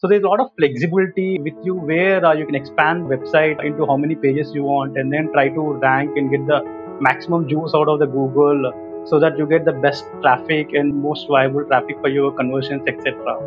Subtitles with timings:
[0.00, 3.84] So there's a lot of flexibility with you where uh, you can expand website into
[3.84, 6.60] how many pages you want and then try to rank and get the
[7.00, 11.26] maximum juice out of the Google so that you get the best traffic and most
[11.26, 13.42] viable traffic for your conversions, etc.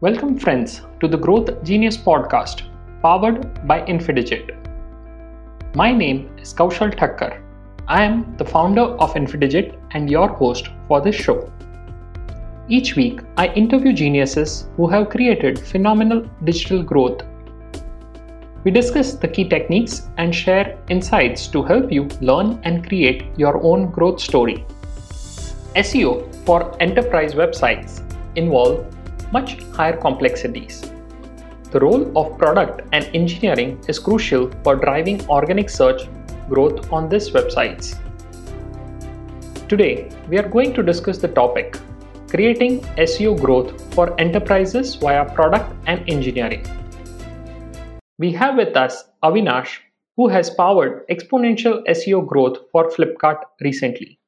[0.00, 2.62] Welcome, friends, to the Growth Genius podcast
[3.00, 4.56] powered by Infidigit.
[5.76, 7.40] My name is Kaushal Thakkar.
[7.86, 11.48] I am the founder of Infidigit and your host for this show.
[12.66, 17.20] Each week, I interview geniuses who have created phenomenal digital growth.
[18.64, 23.62] We discuss the key techniques and share insights to help you learn and create your
[23.62, 24.64] own growth story.
[25.76, 28.00] SEO for enterprise websites
[28.34, 28.86] involve
[29.30, 30.90] much higher complexities.
[31.70, 36.08] The role of product and engineering is crucial for driving organic search
[36.48, 37.98] growth on these websites.
[39.68, 41.76] Today, we are going to discuss the topic
[42.34, 46.66] creating SEO growth for enterprises via product and engineering.
[48.18, 49.78] We have with us Avinash,
[50.16, 54.18] who has powered exponential SEO growth for Flipkart recently.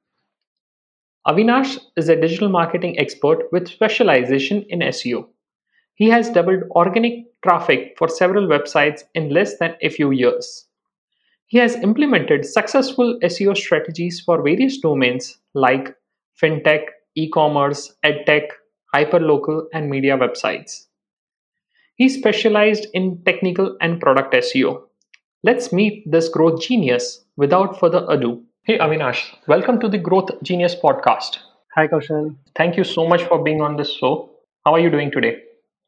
[1.26, 5.26] Avinash is a digital marketing expert with specialization in SEO.
[5.96, 10.68] He has doubled organic traffic for several websites in less than a few years.
[11.48, 15.96] He has implemented successful SEO strategies for various domains like
[16.40, 16.84] fintech,
[17.16, 18.48] e-commerce, edtech,
[18.94, 20.84] hyperlocal, and media websites.
[21.96, 24.82] He specialized in technical and product SEO.
[25.42, 28.44] Let's meet this growth genius without further ado.
[28.64, 31.38] Hey Avinash, welcome to the Growth Genius podcast.
[31.74, 32.36] Hi Kaushal.
[32.54, 34.30] Thank you so much for being on this show.
[34.66, 35.38] How are you doing today?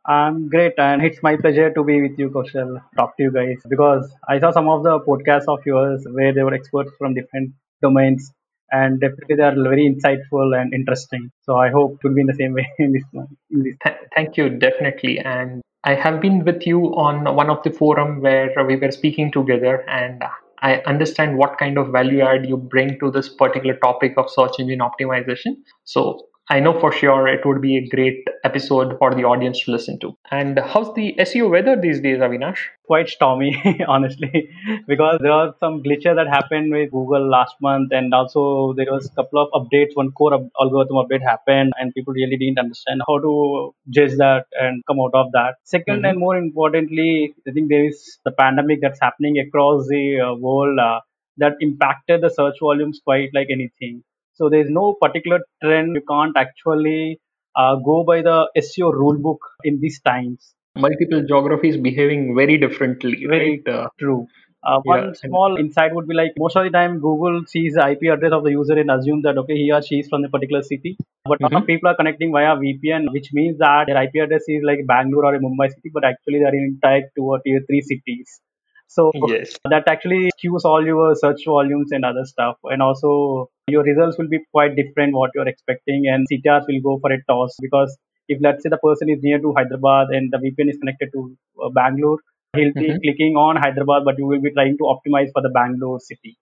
[0.06, 2.80] I'm great, and it's my pleasure to be with you, Kaushal.
[2.96, 6.42] Talk to you guys because I saw some of the podcasts of yours where they
[6.42, 8.32] were experts from different domains,
[8.70, 11.30] and definitely they are very insightful and interesting.
[11.42, 13.28] So I hope to be in the same way in this one.
[13.50, 13.74] In this.
[13.84, 15.18] Th- thank you, definitely.
[15.20, 19.30] And I have been with you on one of the forum where we were speaking
[19.32, 20.22] together, and
[20.60, 24.58] I understand what kind of value add you bring to this particular topic of search
[24.58, 25.56] engine optimization.
[25.84, 29.70] So I know for sure it would be a great episode for the audience to
[29.70, 30.16] listen to.
[30.30, 32.58] And how's the SEO weather these days, Avinash?
[32.86, 33.52] Quite stormy,
[33.88, 34.48] honestly,
[34.86, 39.10] because there are some glitches that happened with Google last month, and also there was
[39.10, 39.90] a couple of updates.
[39.94, 44.82] One core algorithm update happened, and people really didn't understand how to judge that and
[44.86, 45.56] come out of that.
[45.64, 46.08] 2nd Mhm.
[46.10, 50.78] and more importantly, I think there is the pandemic that's happening across the uh, world
[50.78, 51.00] uh,
[51.36, 54.02] that impacted the search volumes quite like anything.
[54.38, 55.94] So there's no particular trend.
[55.96, 57.20] You can't actually
[57.56, 60.54] uh, go by the SEO rulebook in these times.
[60.76, 63.74] Multiple geographies behaving very differently, Very right?
[63.74, 64.26] Uh, True.
[64.62, 67.84] Uh, one and- small insight would be like most of the time Google sees the
[67.90, 70.28] IP address of the user and assumes that okay he or she is from a
[70.28, 70.96] particular city.
[71.24, 71.66] But a lot of Mhm.
[71.72, 75.34] people are connecting via VPN, which means that their IP address is like Bangalore or
[75.36, 78.40] a Mumbai city, but actually they are in type two or tier three cities.
[78.88, 79.54] So yes.
[79.70, 82.56] that actually skews all your search volumes and other stuff.
[82.64, 86.98] And also your results will be quite different what you're expecting and CTRs will go
[87.00, 87.96] for a toss because
[88.28, 91.36] if let's say the person is near to Hyderabad and the VPN is connected to
[91.62, 92.18] uh, Bangalore,
[92.56, 93.00] he'll be Mhm.
[93.02, 96.36] clicking on Hyderabad, but you will be trying to optimize for the Bangalore city.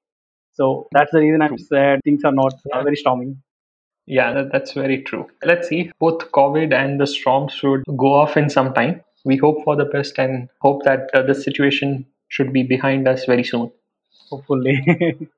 [0.54, 3.36] So that's the reason I'm said things are not uh, very stormy.
[4.06, 5.26] Yeah, that, that's very true.
[5.44, 5.90] Let's see.
[5.98, 9.02] Both COVID and the storm should go off in some time.
[9.24, 13.24] We hope for the best and hope that uh, this situation should be behind us
[13.24, 13.70] very soon.
[14.30, 15.28] Hopefully.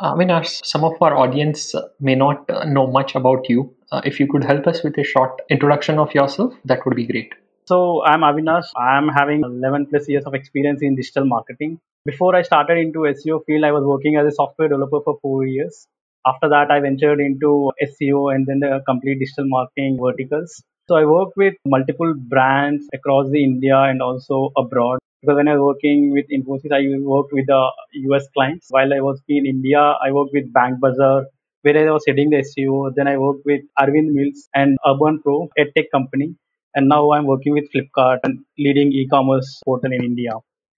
[0.00, 3.74] I mean, our, some of our audience may not uh, know much about you.
[3.90, 7.06] Uh, if you could help us with a short introduction of yourself, that would be
[7.06, 7.34] great.
[7.66, 8.66] So I'm Avinash.
[8.76, 11.80] I'm having 11 plus years of experience in digital marketing.
[12.04, 15.44] Before I started into SEO field, I was working as a software developer for four
[15.44, 15.86] years.
[16.26, 20.62] After that, I ventured into SEO and then the complete digital marketing verticals.
[20.88, 25.00] So I worked with multiple brands across the India and also abroad.
[25.20, 27.70] Because when I was working with Infosys, I worked with the
[28.10, 28.66] US clients.
[28.70, 31.26] While I was in India, I worked with Bank Bazaar,
[31.62, 32.92] where I was heading the SEO.
[32.94, 36.36] Then I worked with Arvind Mills and Urban Pro, a tech company
[36.74, 40.32] and now I'm working with Flipkart and leading e-commerce portal in India.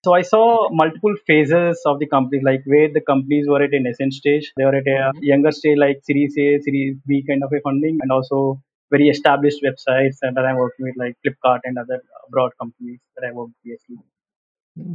[0.04, 3.82] So I saw multiple phases of the companies, like where the companies were at an
[3.82, 4.50] nascent stage.
[4.56, 5.22] They were at a mm-hmm.
[5.22, 9.62] younger stage, like Series A, Series B kind of a funding, and also very established
[9.62, 12.00] websites and that I'm working with, like Flipkart and other
[12.30, 13.98] broad companies that I worked previously.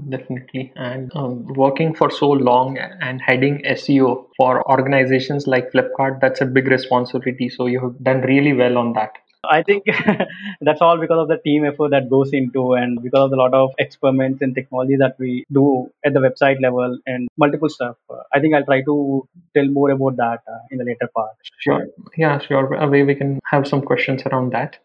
[0.10, 0.72] Definitely.
[0.76, 6.46] And um, working for so long and heading SEO for organizations like Flipkart, that's a
[6.46, 7.50] big responsibility.
[7.50, 9.14] So you have done really well on that.
[9.50, 9.86] I think
[10.62, 13.54] that's all because of the team effort that goes into and because of a lot
[13.54, 17.96] of experiments and technology that we do at the website level and multiple stuff.
[18.34, 21.36] I think I'll try to tell more about that uh, in the later part.
[21.60, 21.86] Sure.
[22.18, 22.88] Yeah, sure.
[22.90, 24.78] We can have some questions around that.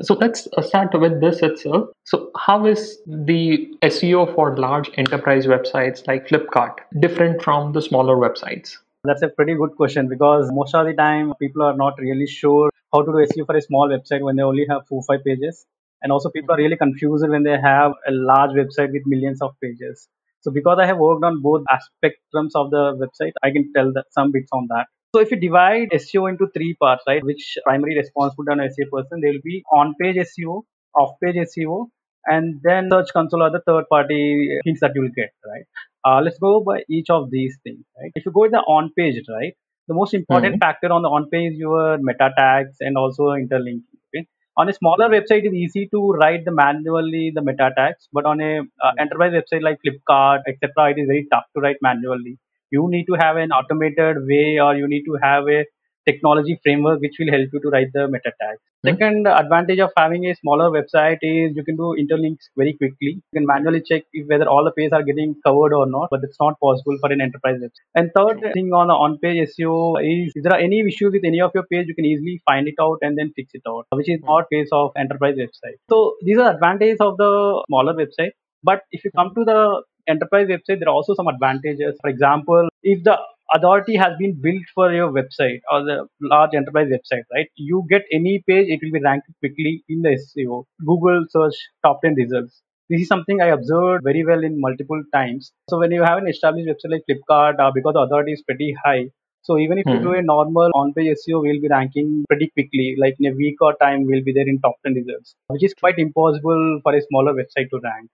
[0.00, 1.90] So let's uh, start with this itself.
[2.04, 8.16] So, how is the SEO for large enterprise websites like Flipkart different from the smaller
[8.16, 8.78] websites?
[9.04, 12.70] That's a pretty good question because most of the time people are not really sure
[12.92, 15.66] how to do SEO for a small website when they only have four five pages.
[16.02, 19.54] And also people are really confused when they have a large website with millions of
[19.62, 20.08] pages.
[20.40, 24.06] So because I have worked on both spectrums of the website, I can tell that
[24.10, 24.86] some bits on that.
[25.14, 28.90] So if you divide SEO into three parts, right, which primary responsibility on an SEO
[28.90, 30.62] person, there will be on-page SEO,
[30.98, 31.88] off-page SEO,
[32.26, 35.64] and then search console are the third party things that you will get, right?
[36.04, 38.10] Uh, let's go by each of these things, right?
[38.14, 39.54] If you go with the on page, right,
[39.86, 40.60] the most important mm-hmm.
[40.60, 43.98] factor on the on page is your meta tags and also interlinking.
[44.14, 44.26] Okay?
[44.56, 48.40] On a smaller website, it's easy to write the manually the meta tags, but on
[48.40, 52.38] a uh, enterprise website like Flipkart, etc., it is very tough to write manually.
[52.72, 55.64] You need to have an automated way, or you need to have a
[56.06, 58.60] technology framework which will help you to write the meta tags.
[58.84, 58.88] Mm-hmm.
[58.88, 63.12] Second advantage of having a smaller website is you can do interlinks very quickly.
[63.32, 66.20] You can manually check if whether all the pages are getting covered or not, but
[66.24, 67.84] it's not possible for an enterprise website.
[67.94, 71.40] And third thing on the on-page SEO is if there are any issues with any
[71.40, 74.10] of your page, you can easily find it out and then fix it out, which
[74.10, 75.78] is not case of enterprise website.
[75.88, 78.32] So these are advantages of the smaller website.
[78.64, 81.96] But if you come to the enterprise website, there are also some advantages.
[82.00, 83.18] For example, if the
[83.54, 87.48] authority has been built for your website or the large enterprise website, right?
[87.56, 90.64] You get any page, it will be ranked quickly in the SEO.
[90.86, 91.54] Google search
[91.84, 92.62] top 10 results.
[92.88, 95.52] This is something I observed very well in multiple times.
[95.70, 98.74] So when you have an established website like Flipkart, uh, because the authority is pretty
[98.84, 99.06] high,
[99.42, 99.94] so even if hmm.
[99.94, 102.96] you do a normal on-page SEO, we'll be ranking pretty quickly.
[102.98, 105.74] Like in a week or time, we'll be there in top 10 results, which is
[105.74, 108.08] quite impossible for a smaller website to rank.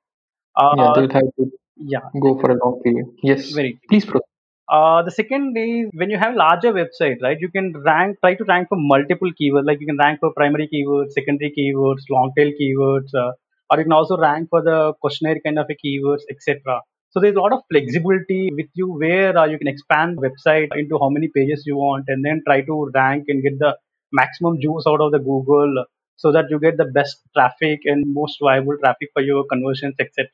[0.56, 0.92] Uh, yeah,
[1.78, 2.20] they would have to yeah.
[2.20, 3.06] go for a long period.
[3.22, 3.50] Yes.
[3.50, 3.80] Very.
[3.88, 4.24] Please proceed.
[4.70, 7.38] Uh, the second is when you have larger website, right?
[7.40, 9.64] You can rank, try to rank for multiple keywords.
[9.64, 13.32] Like you can rank for primary keywords, secondary keywords, long tail keywords, uh,
[13.70, 16.82] or you can also rank for the questionnaire kind of a keywords, etc.
[17.10, 20.68] So there's a lot of flexibility with you where uh, you can expand the website
[20.76, 23.76] into how many pages you want, and then try to rank and get the
[24.12, 25.84] maximum juice out of the Google,
[26.16, 30.28] so that you get the best traffic and most viable traffic for your conversions, etc.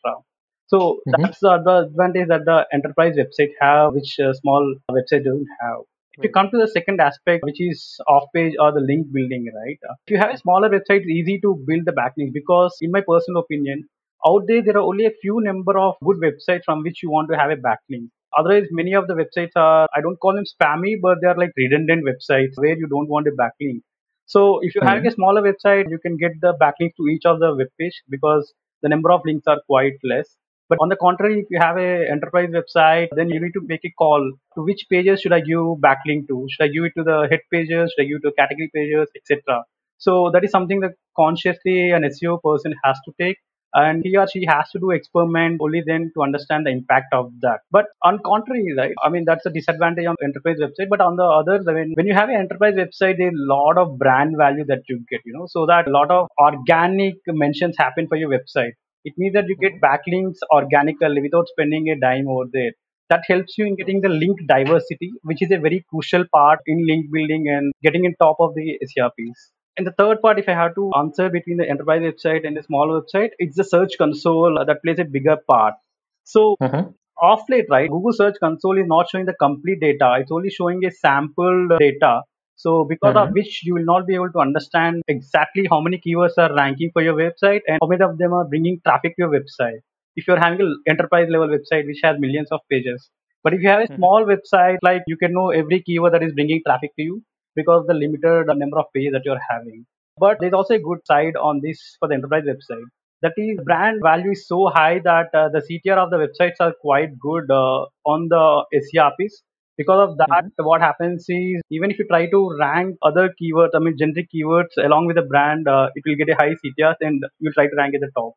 [0.75, 1.23] So mm-hmm.
[1.23, 5.83] that's the, the advantage that the enterprise website have, which a small website doesn't have.
[6.19, 9.47] If you come to the second aspect, which is off page or the link building,
[9.55, 9.79] right?
[10.07, 13.03] If you have a smaller website, it's easy to build the backlink because, in my
[13.07, 13.85] personal opinion,
[14.27, 17.31] out there there are only a few number of good websites from which you want
[17.31, 18.09] to have a backlink.
[18.37, 21.53] Otherwise, many of the websites are I don't call them spammy, but they are like
[21.57, 23.83] redundant websites where you don't want a backlink.
[24.27, 24.89] So if you're mm-hmm.
[24.89, 28.03] having a smaller website, you can get the backlinks to each of the web page
[28.09, 30.37] because the number of links are quite less.
[30.69, 33.85] But on the contrary, if you have an enterprise website, then you need to make
[33.85, 36.47] a call to which pages should I give backlink to?
[36.51, 37.93] Should I give it to the head pages?
[37.93, 39.65] Should I give it to category pages, etc.
[39.99, 43.39] So that is something that consciously an SEO person has to take
[43.75, 47.33] and he or she has to do experiment only then to understand the impact of
[47.41, 47.61] that.
[47.71, 48.95] But on contrary, right?
[49.03, 50.89] I mean that's a disadvantage on enterprise website.
[50.89, 53.77] But on the others, I mean when you have an enterprise website, there's a lot
[53.77, 57.77] of brand value that you get, you know, so that a lot of organic mentions
[57.77, 58.73] happen for your website.
[59.05, 62.73] It means that you get backlinks organically without spending a dime over there.
[63.11, 66.87] That helps you in getting the link diversity, which is a very crucial part in
[66.87, 69.51] link building and getting in top of the SERPs.
[69.77, 72.63] And the third part, if I have to answer between the enterprise website and the
[72.63, 75.75] small website, it's the search console that plays a bigger part.
[76.23, 76.85] So uh-huh.
[77.21, 80.17] off late, right, Google Search Console is not showing the complete data.
[80.21, 82.23] It's only showing a sample data
[82.57, 83.29] so because mm-hmm.
[83.29, 86.91] of which you will not be able to understand exactly how many keywords are ranking
[86.93, 89.81] for your website and how many of them are bringing traffic to your website.
[90.17, 93.11] If you're having an enterprise level website which has millions of pages,
[93.43, 93.97] but if you have a mm-hmm.
[93.97, 97.23] small website, like you can know every keyword that is bringing traffic to you
[97.57, 99.85] because the limited number of pages that you're having.
[100.19, 102.85] But there's also a good side on this for the enterprise website.
[103.23, 106.75] That is, brand value is so high that uh, the CTR of the websites are
[106.81, 109.43] quite good uh, on the SERPs
[109.77, 110.65] because of that mm-hmm.
[110.65, 114.77] what happens is even if you try to rank other keywords i mean generic keywords
[114.85, 117.77] along with the brand uh, it will get a high ctr and you'll try to
[117.77, 118.35] rank at the top.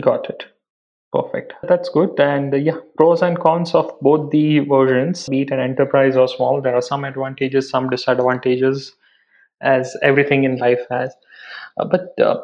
[0.00, 0.46] Got it.
[1.12, 1.52] Perfect.
[1.62, 2.18] That's good.
[2.18, 6.28] And uh, yeah pros and cons of both the versions be it an enterprise or
[6.28, 8.92] small there are some advantages some disadvantages
[9.60, 11.14] as everything in life has.
[11.78, 12.38] Uh, but uh,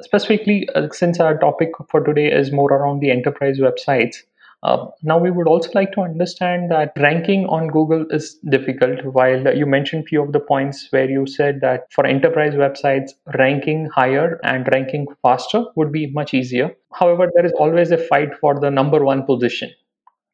[0.00, 4.16] specifically uh, since our topic for today is more around the enterprise websites
[4.64, 9.04] uh, now, we would also like to understand that ranking on Google is difficult.
[9.04, 13.90] While you mentioned few of the points where you said that for enterprise websites, ranking
[13.94, 16.74] higher and ranking faster would be much easier.
[16.92, 19.70] However, there is always a fight for the number one position,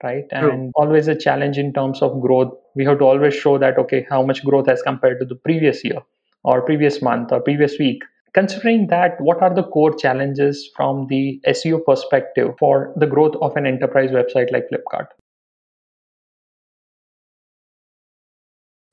[0.03, 0.25] right?
[0.39, 0.53] True.
[0.53, 2.55] And always a challenge in terms of growth.
[2.75, 5.85] We have to always show that okay, how much growth has compared to the previous
[5.85, 6.01] year.
[6.45, 8.03] or previous month or previous week.
[8.33, 13.57] Considering that, what are the core challenges from the SEO perspective for the growth of
[13.57, 15.09] an enterprise website like Flipkart?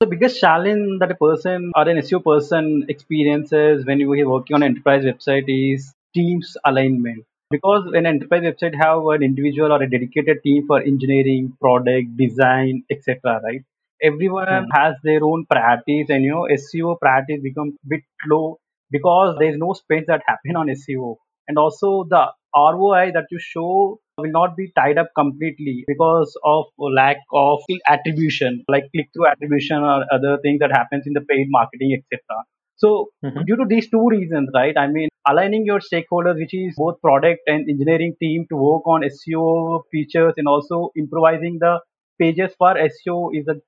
[0.00, 4.54] The biggest challenge that a person or an SEO person experiences when you are working
[4.54, 7.24] on an enterprise website is teams alignment.
[7.50, 12.16] Because when an enterprise website have an individual or a dedicated team for engineering, product,
[12.16, 13.62] design, etc., right?
[14.02, 14.70] Everyone Hmm.
[14.72, 18.58] has their own priorities, and you know SEO priorities become bit low
[18.90, 21.16] because there is no spends that happen on SEO,
[21.46, 22.26] and also the
[22.56, 28.64] ROI that you show will not be tied up completely because of lack of attribution,
[28.68, 32.42] like click through attribution or other things that happens in the paid marketing, etc.
[32.76, 33.46] So Mhm.
[33.46, 34.76] due to these two reasons, right?
[34.76, 39.04] I mean, aligning your stakeholders, which is both product and engineering team, to work on
[39.04, 41.80] SEO features and also improvising the
[42.18, 43.60] pages for SEO is the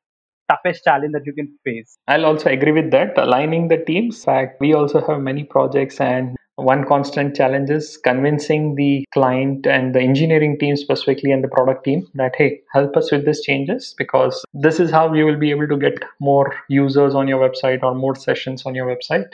[0.50, 1.96] toughest challenge that you can face.
[2.08, 3.16] I'll also agree with that.
[3.16, 4.24] Aligning the teams.
[4.24, 9.94] Fact, we also have many projects, and one constant challenge is convincing the client and
[9.94, 13.94] the engineering team specifically and the product team that hey, help us with these changes
[13.96, 17.82] because this is how you will be able to get more users on your website
[17.82, 19.32] or more sessions on your website.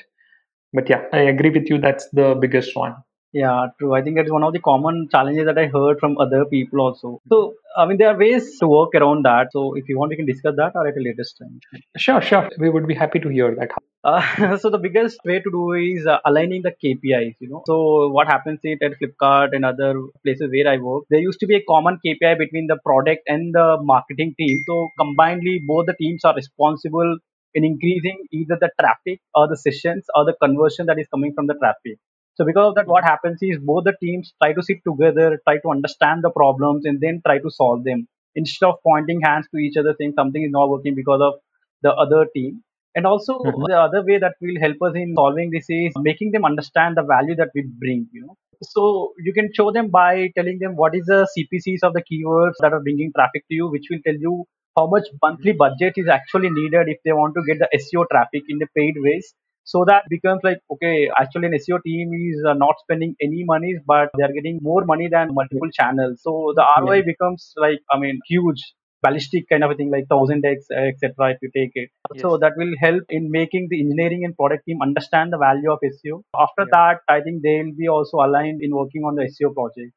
[0.73, 1.79] But yeah, I agree with you.
[1.79, 2.97] That's the biggest one.
[3.37, 3.93] Yeah, true.
[3.95, 6.81] I think that is one of the common challenges that I heard from other people
[6.81, 7.21] also.
[7.29, 9.49] So, I mean, there are ways to work around that.
[9.53, 11.61] So, if you want, we can discuss that or at a later time.
[11.99, 12.49] Sure, sure.
[12.59, 13.73] We would be happy to hear that.
[14.03, 17.37] Uh, so the biggest way to do is uh, aligning the KPIs.
[17.41, 19.93] You know, so what happens is at Flipkart and other
[20.25, 23.55] places where I work, there used to be a common KPI between the product and
[23.55, 24.65] the marketing team.
[24.67, 27.19] So combinedly, both the teams are responsible
[27.53, 31.49] in increasing either the traffic or the sessions or the conversion that is coming from
[31.49, 31.99] the traffic.
[32.37, 35.59] So because of that, what happens is both the teams try to sit together, try
[35.59, 39.59] to understand the problems, and then try to solve them instead of pointing hands to
[39.59, 41.35] each other saying something is not working because of
[41.83, 42.63] the other team.
[42.95, 43.67] And also Mhm.
[43.67, 47.03] the other way that will help us in solving this is making them understand the
[47.03, 48.09] value that we bring.
[48.13, 51.93] You know, so you can show them by telling them what is the CPCs of
[51.95, 54.45] the keywords that are bringing traffic to you, which will tell you
[54.77, 58.43] how much monthly budget is actually needed if they want to get the SEO traffic
[58.49, 59.35] in the paid ways
[59.73, 63.79] so that becomes like okay actually an seo team is uh, not spending any monies
[63.93, 67.09] but they are getting more money than multiple channels so the roi Yeah.
[67.13, 68.63] becomes like i mean huge
[69.07, 71.91] ballistic kind of a thing like 1000x etc if you take it
[72.23, 75.87] so that will help in making the engineering and product team understand the value of
[75.97, 76.75] seo after Yeah.
[76.77, 79.93] that i think they'll be also aligned in working on the seo project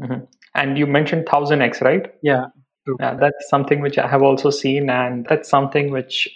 [0.00, 0.26] Mhm.
[0.54, 2.12] And you mentioned 1000x, right?
[2.22, 2.46] yeah
[2.84, 6.28] true Yeah, that's something which I have also seen, and that's something which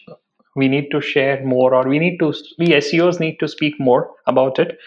[0.57, 4.11] we need to share more, or we need to, we SEOs need to speak more
[4.27, 4.79] about it.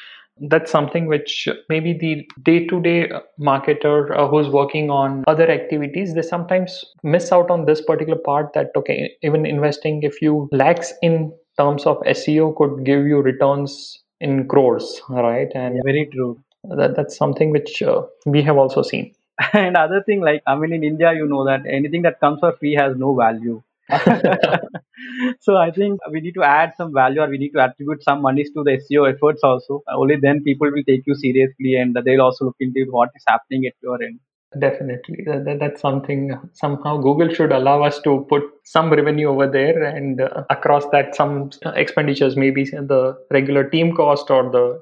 [0.41, 3.09] That's something which maybe the day to day
[3.39, 8.53] marketer uh, who's working on other activities, they sometimes miss out on this particular part
[8.53, 14.01] that, okay, even investing a few lakhs in terms of SEO could give you returns
[14.21, 15.49] in crores, right?
[15.55, 19.13] And yeah, very true that, that's something which uh, we have also seen.
[19.53, 22.51] and other thing like i mean in india you know that anything that comes for
[22.57, 23.61] free has no value
[25.39, 28.21] so i think we need to add some value or we need to attribute some
[28.21, 32.21] monies to the seo efforts also only then people will take you seriously and they'll
[32.21, 34.19] also look into what is happening at your end
[34.57, 35.23] Definitely.
[35.27, 39.47] That, that- that's something uh, somehow Google should allow us to put some revenue over
[39.47, 44.81] there and uh, across that some uh, expenditures, maybe the regular team cost or the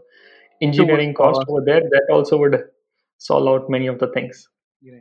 [0.61, 1.49] engineering cost cost.
[1.49, 2.63] over there, that also would
[3.17, 4.47] solve out many of the things.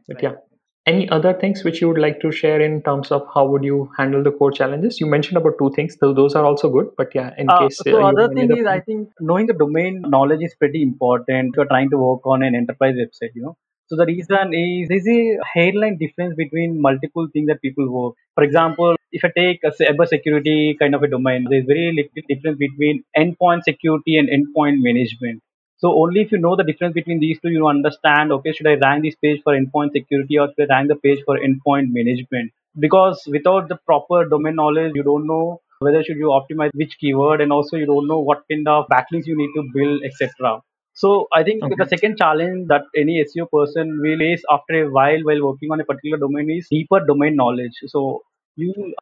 [0.08, 0.32] But yeah.
[0.86, 3.90] Any other things which you would like to share in terms of how would you
[3.98, 5.00] handle the core challenges?
[5.00, 6.90] You mentioned about two things, though those are also good.
[6.96, 10.00] But yeah, in Uh, case so uh, other thing is, I think knowing the domain
[10.14, 13.34] knowledge is pretty important if you're trying to work on an enterprise website.
[13.34, 13.56] You know,
[13.88, 18.14] so the reason is there's a hairline difference between multiple things that people work.
[18.34, 22.28] For example, if I take a cyber security kind of a domain, there's very little
[22.34, 25.42] difference between endpoint security and endpoint management.
[25.78, 28.32] So only if you know the difference between these two, you understand.
[28.32, 31.22] Okay, should I rank this page for endpoint security or should I rank the page
[31.24, 32.52] for endpoint management?
[32.78, 37.40] Because without the proper domain knowledge, you don't know whether should you optimize which keyword
[37.40, 40.58] and also you don't know what kind of backlinks you need to build etc
[40.94, 41.76] so i think Okay.
[41.76, 45.80] the second challenge that any seo person will face after a while while working on
[45.80, 48.22] a particular domain is deeper domain knowledge so
[48.56, 48.94] you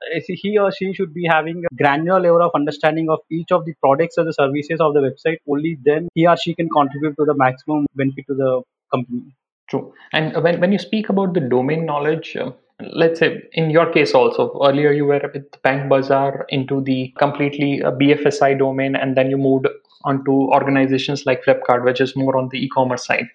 [0.42, 3.74] he or she should be having a granular level of understanding of each of the
[3.80, 7.24] products or the services of the website only then he or she can contribute to
[7.24, 9.24] the maximum benefit to the company
[9.68, 9.92] True.
[10.12, 14.12] And when, when you speak about the domain knowledge, uh, let's say in your case
[14.12, 19.30] also, earlier you were with Bank Bazaar into the completely uh, BFSI domain, and then
[19.30, 19.66] you moved
[20.04, 23.26] onto organizations like Flipkart, which is more on the e commerce side.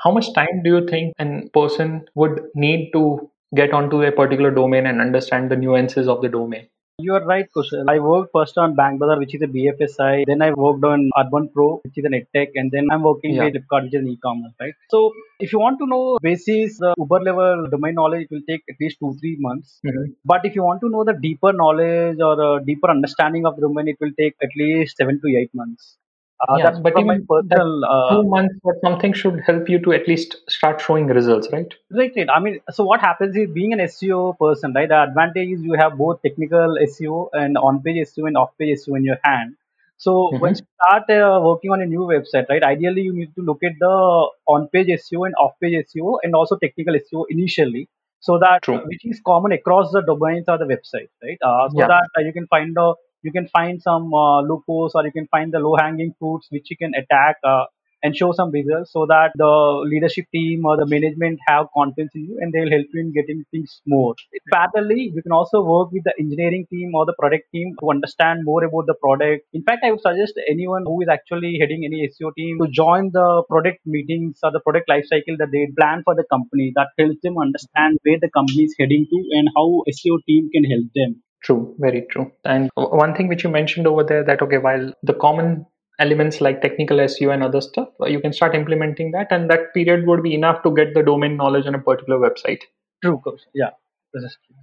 [0.00, 4.50] How much time do you think a person would need to get onto a particular
[4.50, 6.66] domain and understand the nuances of the domain?
[6.98, 7.84] You are right, Kaushal.
[7.92, 10.24] I worked first on Bank Bazaar, which is a BFSI.
[10.26, 13.44] Then I worked on Urban Pro, which is an EdTech, and then I'm working Yeah.
[13.44, 14.72] with Flipkart, which is an e-commerce, right?
[14.94, 15.00] So
[15.46, 18.80] if you want to know basis the Uber level domain knowledge, it will take at
[18.84, 19.78] least two three months.
[19.90, 20.06] Mhm.
[20.34, 23.66] But if you want to know the deeper knowledge or a deeper understanding of the
[23.68, 25.96] domain, it will take at least seven to eight months.
[26.40, 27.84] Uh, Yeah, that's but even personal.
[27.84, 31.72] Uh, Two months or something should help you to at least start showing results, right?
[31.90, 32.28] Right, right.
[32.34, 34.88] I mean, so what happens is being an SEO person, right?
[34.88, 39.04] The advantage is you have both technical SEO and on-page SEO and off-page SEO in
[39.04, 39.54] your hand.
[39.98, 40.40] So Mhm.
[40.40, 42.62] once you start uh, working on a new website, right?
[42.62, 46.94] Ideally, you need to look at the on-page SEO and off-page SEO and also technical
[46.96, 47.88] SEO initially,
[48.20, 48.80] so that True.
[48.86, 51.38] which is common across the domains or the website, right?
[51.40, 51.86] Uh, so Yeah.
[51.86, 55.26] that uh, you can find the you can find some uh, loopholes or you can
[55.28, 57.36] find the low-hanging fruits which you can attack.
[57.44, 57.64] Uh,
[58.02, 59.52] and show some results so that the
[59.92, 63.44] leadership team or the management have confidence in you and they'll help you in getting
[63.50, 64.14] things more.
[64.52, 68.44] Parallelly, you can also work with the engineering team or the product team to understand
[68.44, 69.44] more about the product.
[69.52, 73.10] In fact, I would suggest anyone who is actually heading any SEO team to join
[73.12, 77.20] the product meetings or the product lifecycle that they plan for the company that helps
[77.22, 81.22] them understand where the company is heading to and how SEO team can help them.
[81.42, 82.32] True, very true.
[82.44, 85.66] And one thing which you mentioned over there that okay, while the common
[85.98, 89.72] elements like technical SEO and other stuff, uh, you can start implementing that, and that
[89.74, 92.60] period would be enough to get the domain knowledge on a particular website.
[93.02, 93.40] True, coach.
[93.54, 93.70] Yeah.
[94.12, 94.56] This is true.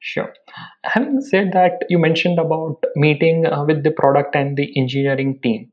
[0.00, 0.34] Sure.
[0.84, 5.70] Having said that, you mentioned about meeting uh, with the product and the engineering team,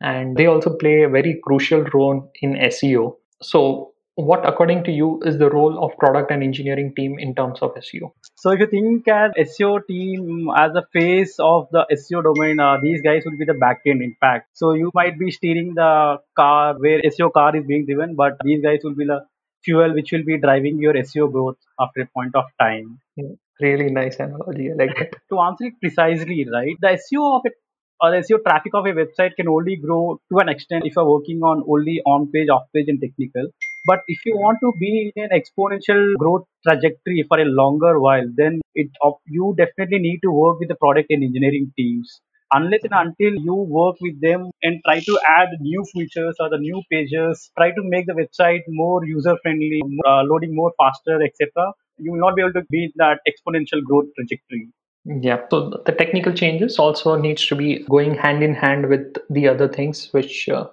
[0.00, 3.16] and they also play a very crucial role in SEO.
[3.40, 7.60] So, what, according to you, is the role of product and engineering team in terms
[7.62, 8.10] of SEO?
[8.34, 12.78] So if you think as SEO team as a face of the SEO domain, uh,
[12.82, 14.02] these guys will be the backend.
[14.02, 18.16] In fact, so you might be steering the car where SEO car is being driven,
[18.16, 19.20] but these guys will be the
[19.64, 22.98] fuel which will be driving your SEO growth after a point of time.
[23.16, 24.70] Yeah, Really nice analogy.
[24.70, 25.14] I like that.
[25.30, 27.54] To answer it precisely, right, the SEO of it
[28.00, 31.10] or the SEO traffic of a website can only grow to an extent if you're
[31.10, 33.48] working on only on page, off page, and technical.
[33.86, 38.26] But if you want to be in an exponential growth trajectory for a longer while,
[38.36, 38.88] then it
[39.26, 42.20] you definitely need to work with the product and engineering teams.
[42.52, 46.56] Unless and until you work with them and try to add new features or the
[46.56, 51.72] new pages, try to make the website more user friendly, uh, loading more faster, etc.,
[51.98, 54.68] you will not be able to beat that exponential growth trajectory.
[55.04, 55.40] Yeah.
[55.50, 59.68] So the technical changes also needs to be going hand in hand with the other
[59.68, 60.68] things which uh,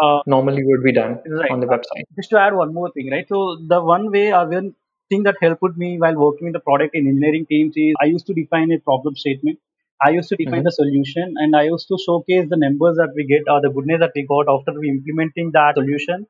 [0.00, 1.50] Uh, normally would be done Right.
[1.50, 2.04] on the website.
[2.16, 3.26] just to add one more thing, right?
[3.28, 4.74] So the one way or one
[5.10, 8.26] thing that helped me while working with the product and engineering teams is I used
[8.26, 9.58] to define a problem statement.
[10.04, 10.64] I used to define Mhm.
[10.64, 14.00] the solution and I used to showcase the numbers that we get or the goodness
[14.00, 16.26] that we got after we implementing that solution.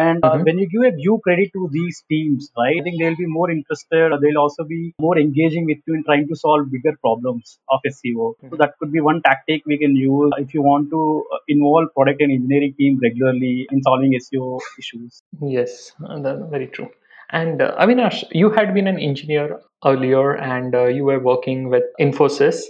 [0.00, 0.44] And uh, Mhm.
[0.46, 3.50] when you give a due credit to these teams, right, I think they'll be more
[3.50, 4.12] interested.
[4.16, 7.80] or They'll also be more engaging with you in trying to solve bigger problems of
[7.92, 8.26] SEO.
[8.50, 11.88] So that could be one tactic we can use if you want to uh, involve
[11.94, 15.22] product and engineering team regularly in solving SEO issues.
[15.56, 16.88] Yes, uh, that's very true.
[17.30, 21.84] And uh, Avinash, you had been an engineer earlier and uh, you were working with
[22.00, 22.62] Infosys.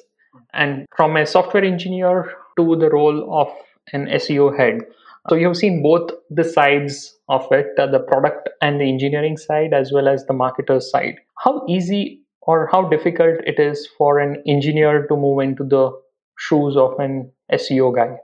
[0.55, 3.49] And from a software engineer to the role of
[3.93, 4.81] an SEO head.
[5.29, 9.75] So you've seen both the sides of it, uh, the product and the engineering side,
[9.75, 11.17] as well as the marketer's side.
[11.39, 15.91] How easy or how difficult it is for an engineer to move into the
[16.39, 18.19] shoes of an SEO guy?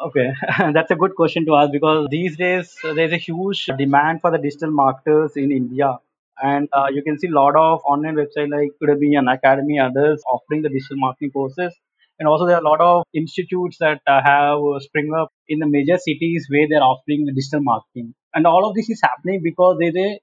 [0.00, 0.32] Okay,
[0.72, 4.30] that's a good question to ask because these days uh, there's a huge demand for
[4.30, 5.98] the digital marketers in India.
[6.42, 10.22] And uh, you can see a lot of online websites like Udemy and Academy, others
[10.32, 11.74] offering the digital marketing courses.
[12.20, 15.58] And also there are a lot of institutes that uh, have uh, spring up in
[15.58, 18.14] the major cities where they're offering the digital marketing.
[18.34, 20.20] And all of this is happening because there's a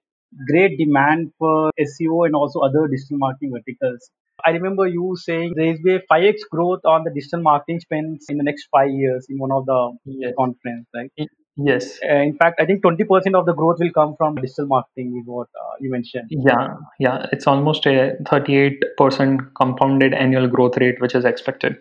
[0.49, 4.11] great demand for SEO and also other digital marketing verticals.
[4.45, 8.37] I remember you saying there is a 5x growth on the digital marketing spends in
[8.37, 10.33] the next five years in one of the Yes.
[10.37, 11.11] conference, right?
[11.57, 11.99] Yes.
[12.07, 15.27] Uh, in fact, I think 20% of the growth will come from digital marketing, is
[15.27, 16.27] what uh, you mentioned.
[16.29, 21.77] Yeah, yeah, it's almost a 38% compounded annual growth rate, which is expected.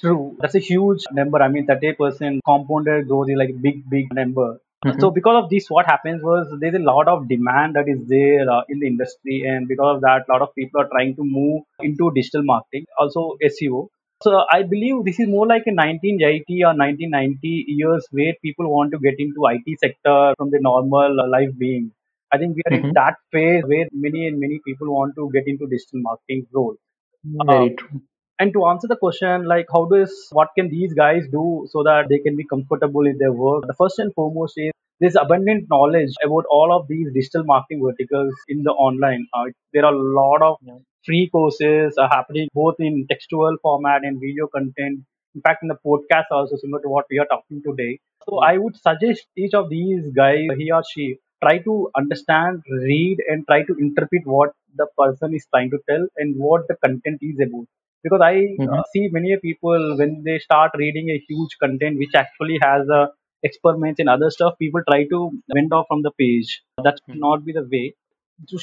[0.00, 0.36] True.
[0.40, 1.42] That's a huge number.
[1.42, 4.60] I mean, 30% compounded growth is like a big, big number.
[4.84, 5.00] Mhm.
[5.00, 8.48] So because of this, what happens was there's a lot of demand that is there
[8.48, 11.24] uh, in the industry, and because of that, a lot of people are trying to
[11.24, 13.88] move into digital marketing, also SEO.
[14.22, 18.92] So I believe this is more like a 1980 or 1990 years where people want
[18.92, 21.92] to get into IT sector from the normal life being.
[22.32, 22.94] I think we are in Mhm.
[22.94, 26.76] that phase where many and many people want to get into digital marketing role.
[27.24, 28.00] Very true.
[28.40, 32.08] And to answer the question, like how does what can these guys do so that
[32.08, 33.66] they can be comfortable in their work?
[33.66, 38.34] The first and foremost is there's abundant knowledge about all of these digital marketing verticals
[38.48, 39.26] in the online.
[39.32, 40.56] Uh, there are a lot of.
[41.04, 45.00] Free courses are happening both in textual format and video content.
[45.34, 47.98] In fact, in the podcast also similar to what we are talking today.
[48.28, 53.18] So I would suggest each of these guys, he or she, try to understand, read,
[53.28, 57.18] and try to interpret what the person is trying to tell and what the content
[57.22, 57.66] is about.
[58.04, 58.78] Because I Mhm.
[58.78, 63.02] uh, see many people when they start reading a huge content which actually has a
[63.42, 65.18] experiments and other stuff, people try to
[65.54, 66.62] wend off from the page.
[66.82, 67.94] That should not be the way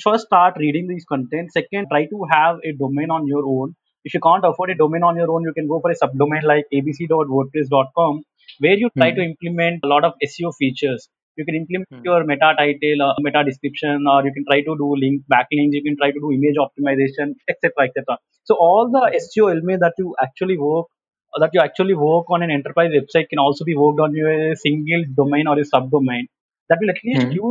[0.03, 1.51] first start reading these content.
[1.51, 3.75] Second, try to have a domain on your own.
[4.03, 6.43] If you can't afford a domain on your own, you can go for a subdomain
[6.43, 8.23] like abc.wordpress.com,
[8.59, 9.29] where you try to Mhm.
[9.29, 11.09] implement a lot of SEO features.
[11.37, 12.03] You can implement Mhm.
[12.03, 15.77] your meta title, uh, meta description, or you can try to do link backlinks.
[15.79, 18.17] You can try to do image optimization, etc., etc.
[18.43, 20.87] So all the SEO element that you actually work
[21.43, 25.03] that you actually work on an enterprise website can also be worked on your single
[25.15, 26.27] domain or a subdomain.
[26.69, 27.31] That will at least Mhm.
[27.33, 27.43] give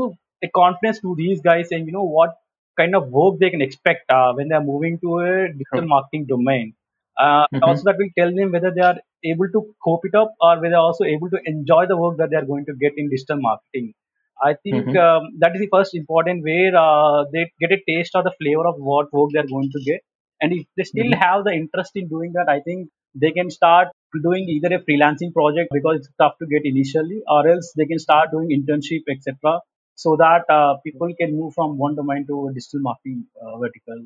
[0.45, 2.37] a confidence to these guys saying, you know, what
[2.79, 6.27] kind of work they can expect uh, when they are moving to a digital marketing
[6.27, 6.75] domain.
[7.19, 7.63] Uh, Mhm.
[7.63, 10.77] Also, that will tell them whether they are able to cope it up or whether
[10.77, 13.95] also able to enjoy the work that they are going to get in digital marketing.
[14.43, 14.97] I think Mhm.
[14.97, 18.67] um, that is the first important where uh, they get a taste or the flavor
[18.67, 20.01] of what work they are going to get.
[20.41, 21.21] And if they still Mhm.
[21.21, 23.89] have the interest in doing that, I think they can start
[24.23, 27.99] doing either a freelancing project because it's tough to get initially, or else they can
[27.99, 29.61] start doing internship, etc
[29.95, 34.05] so that uh, people can move from one domain to a digital marketing uh, vertical.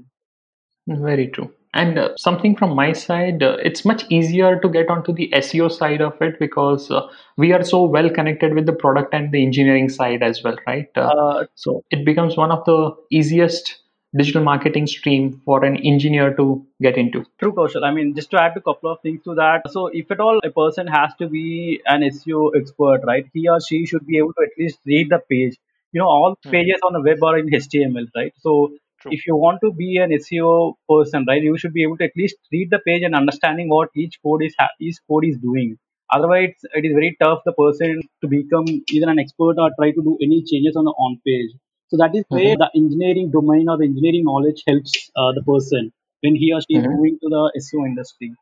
[0.86, 1.52] Very true.
[1.74, 5.70] And uh, something from my side, uh, it's much easier to get onto the SEO
[5.70, 9.42] side of it because uh, we are so well connected with the product and the
[9.42, 10.88] engineering side as well, right?
[10.96, 13.82] Uh, so it becomes one of the easiest
[14.16, 17.24] digital marketing stream for an engineer to get into.
[17.38, 17.84] True, Kaushal.
[17.84, 19.70] I mean, just to add a couple of things to that.
[19.70, 23.60] So, if at all a person has to be an SEO expert, right, he or
[23.60, 25.58] she should be able to at least read the page.
[25.92, 26.52] You know, all Hmm.
[26.52, 28.32] pages on the web are in HTML, right?
[28.38, 28.70] So,
[29.00, 29.16] True.
[29.16, 32.12] if you want to be an SEO person, right, you should be able to at
[32.16, 35.76] least read the page and understanding what each code is each code is doing.
[36.12, 40.02] Otherwise, it is very tough the person to become either an expert or try to
[40.10, 41.50] do any changes on the on page.
[41.88, 42.62] So that is where Mhm.
[42.62, 46.76] the engineering domain or the engineering knowledge helps uh, the person when he or she
[46.78, 46.96] is Mhm.
[46.96, 48.32] moving to the SEO industry.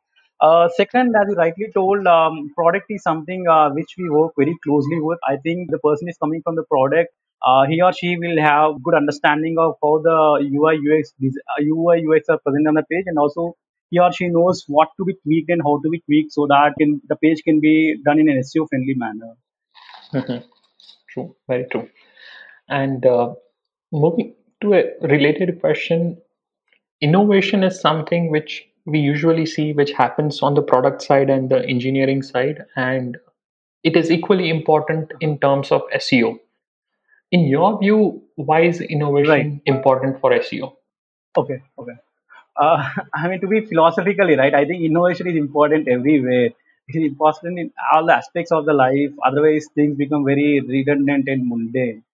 [0.41, 4.57] Uh, second, as you rightly told, um, product is something uh, which we work very
[4.65, 5.19] closely with.
[5.29, 7.13] I think the person is coming from the product.
[7.47, 10.17] Uh, he or she will have good understanding of how the
[10.53, 11.15] UI UX
[11.61, 13.57] UI UX are present on the page, and also
[13.91, 16.75] he or she knows what to be tweaked and how to be tweaked so that
[16.79, 19.35] can, the page can be done in an SEO friendly manner.
[20.13, 20.45] Mhm.
[21.09, 21.89] True, very true.
[22.69, 23.35] And uh,
[23.93, 26.19] moving to a related question,
[27.01, 31.65] innovation is something which we usually see which happens on the product side and the
[31.67, 33.17] engineering side, and
[33.85, 36.39] it is equally important in terms of SEO.
[37.37, 39.63] In your view, why is innovation Right.
[39.67, 40.77] important for SEO?
[41.37, 41.63] Okay.
[41.79, 41.93] Okay.
[42.61, 46.47] Uh, I mean, to be philosophically right, I think innovation is important everywhere.
[46.89, 49.11] It is important in all the aspects of the life.
[49.25, 52.05] Otherwise, things become very redundant and mundane.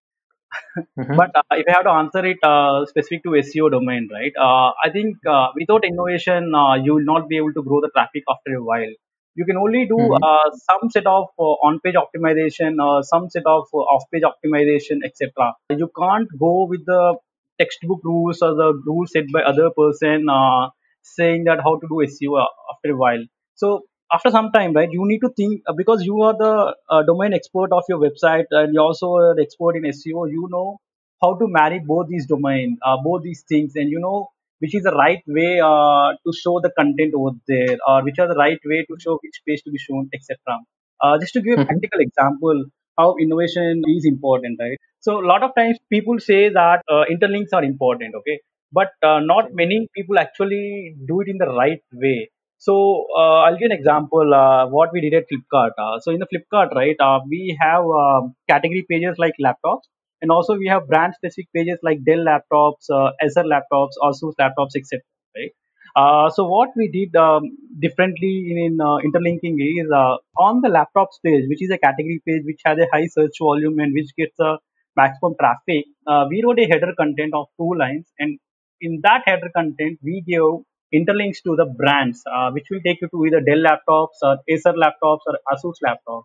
[0.97, 1.19] Mhm.
[1.19, 4.33] But uh, if I have to answer it uh, specific to SEO domain, right?
[4.37, 7.89] Uh, I think uh, without innovation, uh, you will not be able to grow the
[7.89, 8.93] traffic after a while.
[9.35, 10.23] You can only do Mhm.
[10.23, 15.53] uh, some set of uh, on-page optimization, uh, some set of uh, off-page optimization, etc.
[15.69, 17.15] You can't go with the
[17.59, 20.69] textbook rules or the rules set by other person uh,
[21.01, 22.37] saying that how to do SEO
[22.71, 23.23] after a while.
[23.55, 27.03] So after some time, right, you need to think uh, because you are the uh,
[27.03, 30.25] domain expert of your website and you're also an expert in SEO.
[30.25, 30.77] You know
[31.21, 34.29] how to marry both these domain, uh, both these things, and you know
[34.63, 38.27] which is the right way uh, to show the content over there, or which are
[38.33, 40.59] the right way to show which page to be shown, etc.
[41.03, 41.67] Uh, just to give a Mhm.
[41.69, 42.63] practical example,
[42.97, 44.77] how innovation is important, right?
[44.99, 48.39] So a lot of times people say that uh, interlinks are important, okay,
[48.71, 52.29] but uh, not many people actually do it in the right way.
[52.57, 54.33] So uh, I'll give an example.
[54.33, 55.71] Uh, what we did at Flipkart.
[55.77, 57.85] Uh, so in the Flipkart, right, uh, we have
[58.49, 59.85] category pages like laptops,
[60.23, 64.75] and also we have brand specific pages like Dell laptops, uh, Acer laptops, Asus laptops,
[64.75, 65.01] etc.
[65.35, 65.51] Right.
[65.95, 67.43] Uh, so what we did um,
[67.79, 72.21] differently in, in uh, interlinking is uh, on the laptops page, which is a category
[72.25, 74.57] page which has a high search volume and which gets a
[74.95, 75.85] maximum traffic.
[76.07, 78.39] Uh, we wrote a header content of two lines, and
[78.81, 80.63] in that header content, we give
[80.95, 84.73] interlinks to the brands, uh, which will take you to either Dell laptops or Acer
[84.73, 86.23] laptops or Asus laptops.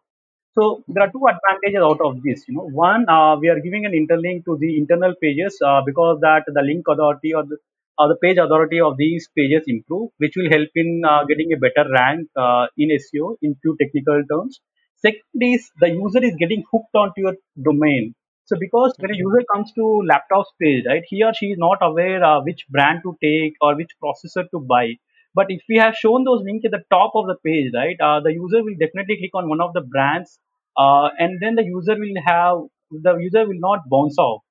[0.54, 2.44] So there are two advantages out of this.
[2.48, 6.18] You know, one uh, we are giving an interlink to the internal pages uh, because
[6.20, 7.56] that the link authority or the
[7.98, 11.56] or the page authority of these pages improve, which will help in uh, getting a
[11.56, 14.60] better rank uh, in SEO in few technical terms.
[14.96, 17.34] Second is the user is getting hooked onto your
[17.64, 18.14] domain.
[18.44, 21.78] So because when a user comes to laptop's page, right, he or she is not
[21.82, 24.94] aware uh, which brand to take or which processor to buy.
[25.34, 28.20] But if we have shown those links at the top of the page, right, uh,
[28.20, 30.38] the user will definitely click on one of the brands,
[30.76, 32.58] uh, and then the user will have
[32.90, 34.42] the user will not bounce off.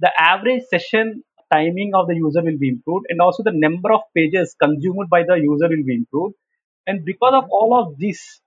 [0.00, 4.00] The average session timing of the user will be improved, and also the number of
[4.14, 6.34] pages consumed by the user will be improved.
[6.86, 8.40] And because of all of this,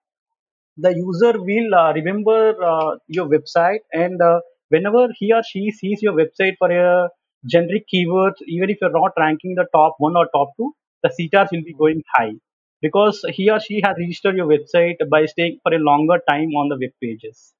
[0.77, 6.01] the user will uh, remember uh, your website and uh, whenever he or she sees
[6.01, 7.09] your website for a
[7.45, 10.73] generic keywords even if you're not ranking the top one or top two
[11.05, 12.33] the CTRs will be going high
[12.81, 16.69] because he or she has registered your website by staying for a longer time on
[16.69, 17.53] the web pages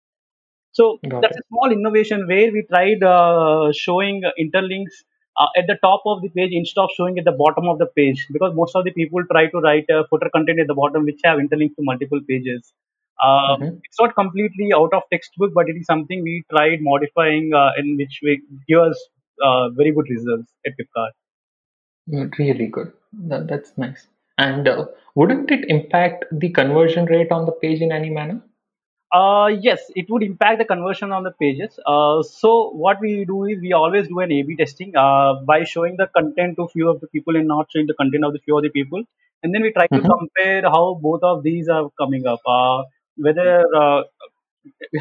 [0.72, 1.42] so Got that's it.
[1.42, 4.96] a small innovation where we tried uh, showing interlinks
[5.38, 7.88] uh, at the top of the page instead of showing at the bottom of the
[7.98, 11.04] page because most of the people try to write uh, footer content at the bottom
[11.06, 12.74] which have interlinks to multiple pages.
[13.24, 13.82] Uh, Mhm.
[13.84, 17.96] it's not completely out of textbook, but it is something we tried modifying uh, in
[17.98, 19.00] which we give us
[19.44, 21.12] uh, very good results at Flipkart.
[22.40, 22.94] Really good.
[23.18, 24.08] That, that's nice.
[24.38, 28.42] And uh, wouldn't it impact the conversion rate on the page in any manner?
[29.14, 31.80] Uh, yes, it would impact the conversion on the pages.
[31.86, 35.96] Uh, so what we do is we always do an A/B testing uh, by showing
[35.98, 38.58] the content to few of the people and not showing the content of the few
[38.58, 39.02] of the people,
[39.44, 40.12] and then we try to Mhm.
[40.14, 42.42] compare how both of these are coming up.
[42.46, 42.84] Uh,
[43.16, 43.50] whether
[43.84, 44.04] uh,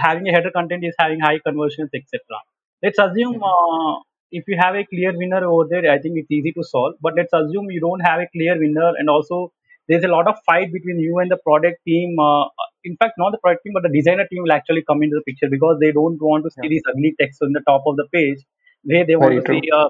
[0.00, 2.38] having a header content is having high conversions, etc.
[2.82, 3.96] Let's assume uh,
[4.40, 6.94] if you have a clear winner over there, I think it's easy to solve.
[7.00, 9.52] But let's assume you don't have a clear winner, and also
[9.88, 12.16] there's a lot of fight between you and the product team.
[12.18, 12.44] Uh,
[12.84, 15.26] in fact, not the product team, but the designer team will actually come into the
[15.30, 16.70] picture because they don't want to see Yeah.
[16.74, 18.40] these ugly text on the top of the page
[18.84, 19.60] where they want Very to true.
[19.60, 19.88] see uh,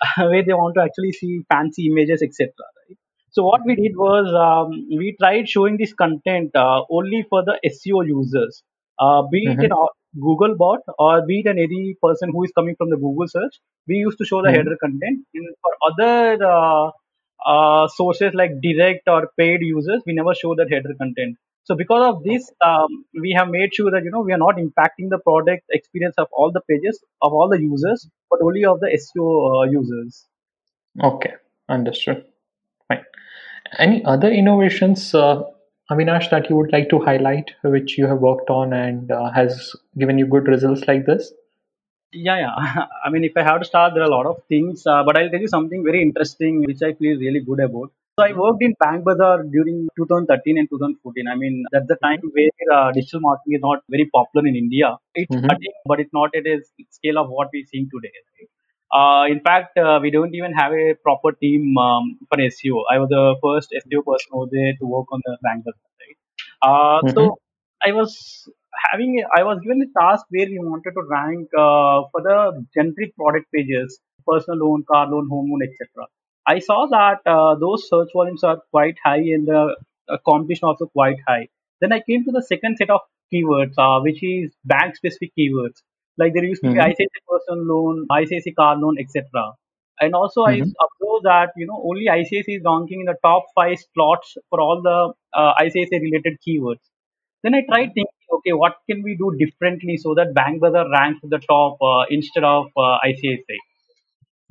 [0.30, 2.52] where they want to actually see fancy images, etc.
[2.88, 2.98] Right?
[3.30, 7.58] So what we did was um, we tried showing this content uh, only for the
[7.64, 8.62] SEO users,
[8.98, 9.72] uh, be it an
[10.18, 13.60] Google bot or be it an any person who is coming from the Google search.
[13.86, 14.56] We used to show the Mhm.
[14.56, 15.24] header content.
[15.34, 16.90] And for other uh,
[17.46, 21.36] uh, sources like direct or paid users, we never show that header content.
[21.64, 24.56] So because of this, um, we have made sure that you know we are not
[24.56, 28.80] impacting the product experience of all the pages of all the users, but only of
[28.80, 29.28] the SEO
[29.60, 30.26] uh, users.
[31.02, 31.32] Okay,
[31.68, 32.24] understood.
[32.88, 33.04] Fine.
[33.78, 35.42] Any other innovations, uh,
[35.90, 39.74] Avinash, that you would like to highlight, which you have worked on and uh, has
[39.98, 41.32] given you good results like this?
[42.12, 42.86] Yeah, yeah.
[43.04, 45.16] I mean, if I have to start, there are a lot of things, uh, but
[45.16, 47.92] I'll tell you something very interesting, which I feel really good about.
[48.18, 51.28] So I worked in Bank Bazaar during 2013 and 2014.
[51.28, 54.96] I mean, that's the time where uh, digital marketing is not very popular in India.
[55.14, 55.44] It's Mhm.
[55.44, 56.60] starting, but it's not at a
[56.98, 58.12] scale of what we're seeing today.
[58.38, 58.48] right?
[58.92, 62.82] Uh, in fact, uh, we don't even have a proper team um, for SEO.
[62.90, 65.64] I was the first SEO person over there to work on the Bank.
[65.66, 66.16] Right?
[66.62, 67.14] Uh, Mhm.
[67.14, 67.38] so
[67.84, 68.48] I was
[68.90, 72.66] having a, I was given a task where we wanted to rank uh, for the
[72.74, 76.06] generic product pages, personal loan, car loan, home loan, etc.
[76.46, 79.76] I saw that uh, those search volumes are quite high and the
[80.26, 81.48] competition also quite high.
[81.80, 83.00] Then I came to the second set of
[83.32, 85.82] keywords, uh, which is bank specific keywords.
[86.18, 86.90] Like there used to be Mhm.
[86.90, 89.52] ICICI personal loan, ICICI car loan, etc.
[90.00, 90.74] And also I Mhm.
[90.86, 94.82] observed that you know only ICICI is ranking in the top five slots for all
[94.82, 96.84] the uh, ICICI related keywords.
[97.42, 101.20] Then I tried thinking, okay, what can we do differently so that Bank Bazaar ranks
[101.24, 103.58] at the top uh, instead of uh, ICICI?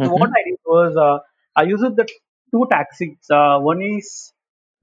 [0.04, 0.36] So what Mhm.
[0.36, 1.20] I did was uh,
[1.56, 2.08] I used the
[2.52, 3.30] two tactics.
[3.30, 4.34] Uh, one is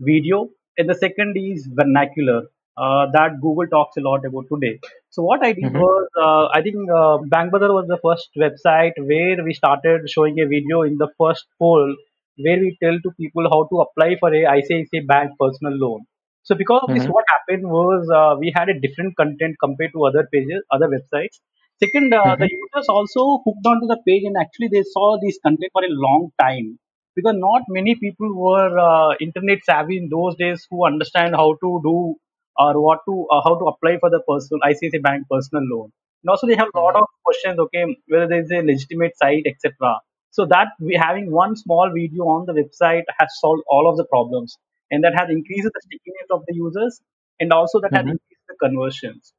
[0.00, 2.42] video, and the second is vernacular.
[2.76, 4.78] Uh, that Google talks a lot about today.
[5.10, 5.82] So what I did Mhm.
[5.82, 10.46] was, uh, I think uh, Bank was the first website where we started showing a
[10.46, 11.94] video in the first poll
[12.38, 16.04] where we tell to people how to apply for a ICICI Bank personal loan.
[16.42, 20.04] So because of this, what happened was uh, we had a different content compared to
[20.06, 21.40] other pages, other websites.
[21.82, 22.50] Second, uh, the Mhm.
[22.50, 26.30] users also hooked onto the page and actually they saw this content for a long
[26.40, 26.78] time
[27.14, 31.80] because not many people were uh, internet savvy in those days who understand how to
[31.82, 32.16] do
[32.58, 35.92] or what to uh, how to apply for the personal ICICI Bank personal loan.
[36.22, 37.58] And also they have a lot of questions.
[37.58, 39.98] Okay, whether there is a legitimate site, etc.
[40.30, 44.04] So that we having one small video on the website has solved all of the
[44.04, 44.56] problems,
[44.90, 47.00] and that has increased the stickiness of the users,
[47.40, 48.12] and also that has Mhm.
[48.14, 49.32] increased the conversions.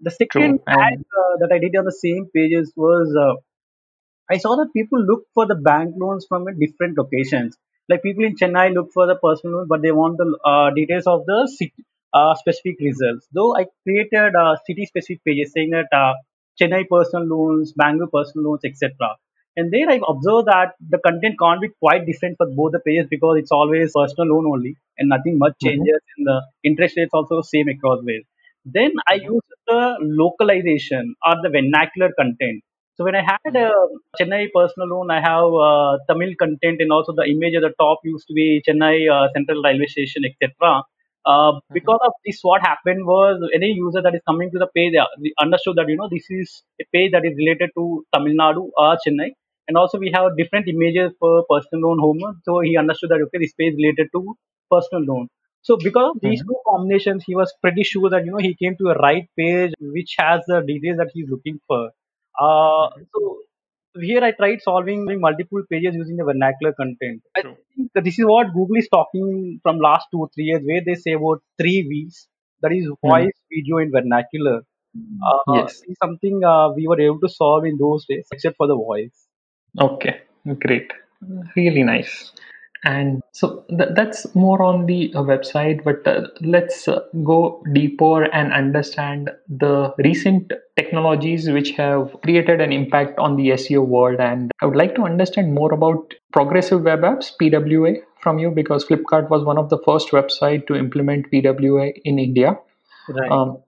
[0.00, 0.64] The second True.
[0.68, 3.34] ad uh, that I did on the same pages was uh,
[4.30, 7.56] I saw that people look for the bank loans from a different locations.
[7.88, 11.06] Like people in Chennai look for the personal loan, but they want the uh, details
[11.06, 11.84] of the city,
[12.14, 13.28] uh, specific results.
[13.32, 16.14] Though I created uh, city specific pages saying that uh,
[16.60, 19.16] Chennai personal loans, Bangalore personal loans, etc.
[19.56, 23.06] And there I observed that the content can't be quite different for both the pages
[23.10, 25.88] because it's always personal loan only and nothing much Mhm.
[25.88, 28.24] changes in the interest rates also same across ways.
[28.64, 29.34] Then I Mhm.
[29.34, 32.62] used the localization or the vernacular content
[32.96, 33.70] So when I had a
[34.18, 37.98] Chennai personal loan, I have uh, Tamil content and also the image at the top
[38.04, 40.82] used to be Chennai uh, Central Railway Station, etc.
[41.24, 44.94] Uh, because of this, what happened was any user that is coming to the page
[45.40, 48.96] understood that you know this is a page that is related to Tamil Nadu or
[49.04, 49.30] Chennai,
[49.68, 52.40] and also we have different images for personal loan home.
[52.44, 54.36] So he understood that okay, this page related to
[54.70, 55.28] personal loan.
[55.62, 56.48] So because of these Mhm.
[56.48, 59.72] two combinations, he was pretty sure that you know he came to a right page
[59.80, 61.90] which has the details that he's looking for.
[62.38, 63.06] Uh, Mhm.
[63.14, 63.38] so
[64.00, 67.22] here I tried solving multiple pages using the vernacular content.
[67.36, 67.42] I
[67.76, 70.82] think that this is what Google is talking from last two or three years, where
[70.84, 72.28] they say about three V's.
[72.62, 72.98] That is Mhm.
[73.02, 74.56] voice, video, and vernacular.
[75.30, 75.82] Uh, Yes.
[76.02, 79.26] something uh, we were able to solve in those days, except for the voice.
[79.80, 80.22] Okay,
[80.66, 80.92] great.
[81.56, 82.32] Really nice.
[82.84, 88.24] And so th- that's more on the uh, website, but uh, let's uh, go deeper
[88.24, 94.20] and understand the recent technologies which have created an impact on the SEO world.
[94.20, 98.84] And I would like to understand more about Progressive Web Apps, PWA, from you because
[98.84, 102.58] Flipkart was one of the first website to implement PWA in India.
[103.08, 103.30] Right.
[103.30, 103.58] Um,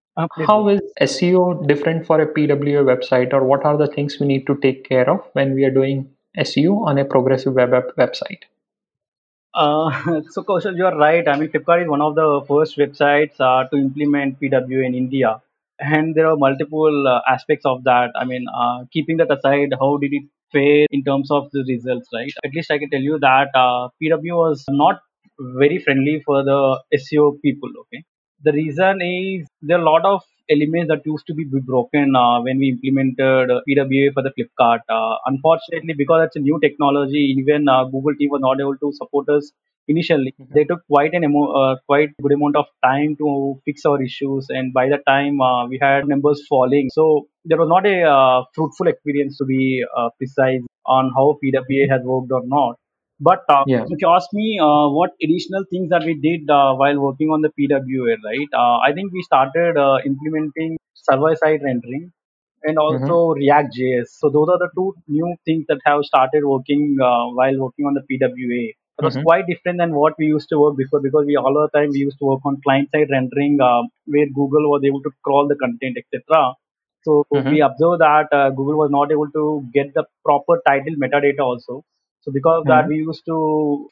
[0.47, 4.47] how is SEO different for a PWA website, or what are the things we need
[4.47, 8.45] to take care of when we are doing SEO on a progressive web app website?
[9.57, 9.91] Uh,
[10.31, 11.27] so Kaushal, you are right.
[11.29, 15.41] I mean, Flipkart is one of the first websites uh, to implement PWA in India,
[15.81, 18.11] and there are multiple uh, aspects of that.
[18.17, 22.09] I mean, uh, keeping that aside, how did it fare in terms of the results?
[22.15, 22.33] Right.
[22.45, 25.01] At least I can tell you that uh, PWA was not
[25.41, 27.71] very friendly for the SEO people.
[27.83, 28.05] Okay.
[28.45, 32.41] The reason is there are a lot of elements that used to be broken uh,
[32.41, 34.81] when we implemented uh, PWA for the Flipkart.
[34.89, 38.93] Uh, unfortunately, because it's a new technology, even uh, Google team was not able to
[38.93, 39.53] support us
[39.89, 40.33] initially.
[40.41, 40.53] Mhm.
[40.55, 44.47] They took quite an emo- uh, quite good amount of time to fix our issues,
[44.51, 47.07] and by the time uh, we had numbers falling, so
[47.45, 49.63] there was not a uh, fruitful experience to be
[49.97, 52.77] uh, precise on how PWA has worked or not.
[53.21, 53.89] But uh, Yeah.
[53.89, 57.43] if you ask me uh, what additional things that we did uh, while working on
[57.43, 58.49] the PWA, right?
[58.53, 62.13] Uh, I think we started uh, implementing server-side rendering
[62.63, 63.17] and Mm-hmm.
[63.17, 64.19] also React JS.
[64.21, 67.95] So those are the two new things that have started working uh, while working on
[67.95, 68.65] the PWA.
[68.99, 69.27] It was Mhm.
[69.27, 71.99] quite different than what we used to work before because we all the time we
[72.01, 75.97] used to work on client-side rendering uh, where Google was able to crawl the content,
[75.99, 76.55] etc.
[77.03, 77.55] So Mhm.
[77.55, 81.85] we observed that uh, Google was not able to get the proper title metadata also.
[82.27, 82.89] So because of that, Mhm.
[82.93, 83.37] we used to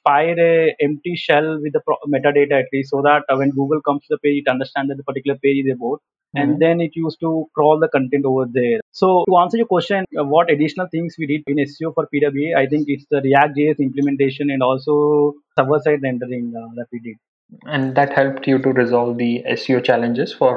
[0.08, 3.80] fire a empty shell with the pro- metadata at least, so that uh, when Google
[3.88, 6.00] comes to the page, it understands that the particular page is about,
[6.34, 6.58] and Mhm.
[6.64, 8.80] then it used to crawl the content over there.
[9.02, 12.56] So to answer your question, uh, what additional things we did in SEO for PWA,
[12.62, 17.16] I think it's the React JS implementation and also server-side rendering uh, that we did.
[17.66, 20.52] And that helped you to resolve the SEO challenges for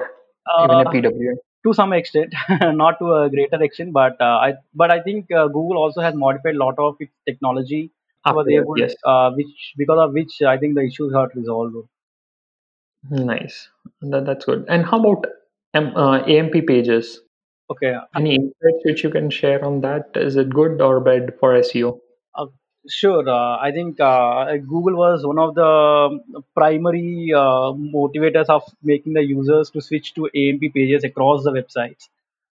[0.63, 1.35] even a Uh, PWA.
[1.67, 5.47] To some extent, not to a greater extent, but uh, I but I think uh,
[5.47, 7.91] Google also has modified a lot of its technology
[8.25, 8.95] Afterwards, able, yes.
[9.05, 11.75] uh, which because of which I think the issues got resolved.
[13.09, 13.69] Nice.
[14.01, 14.65] That, that's good.
[14.67, 15.25] And how about
[15.73, 17.21] um, uh, AMP pages?
[17.69, 20.11] Okay, Any insights which you can share on that?
[20.15, 21.99] Is it good or bad for SEO?
[22.87, 23.27] Sure.
[23.27, 29.23] Uh, I think uh, Google was one of the primary uh, motivators of making the
[29.23, 32.09] users to switch to AMP pages across the websites.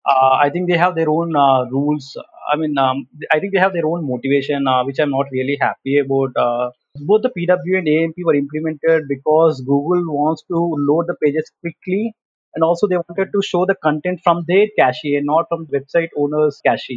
[0.04, 2.16] Uh, I think they have their own uh, rules.
[2.52, 5.58] I mean, um, I think they have their own motivation, uh, which I'm not really
[5.60, 6.32] happy about.
[6.36, 11.50] Uh, both the PW and AMP were implemented because Google wants to load the pages
[11.60, 12.14] quickly,
[12.54, 15.78] and also they wanted to show the content from their cache and not from the
[15.78, 16.90] website owner's cache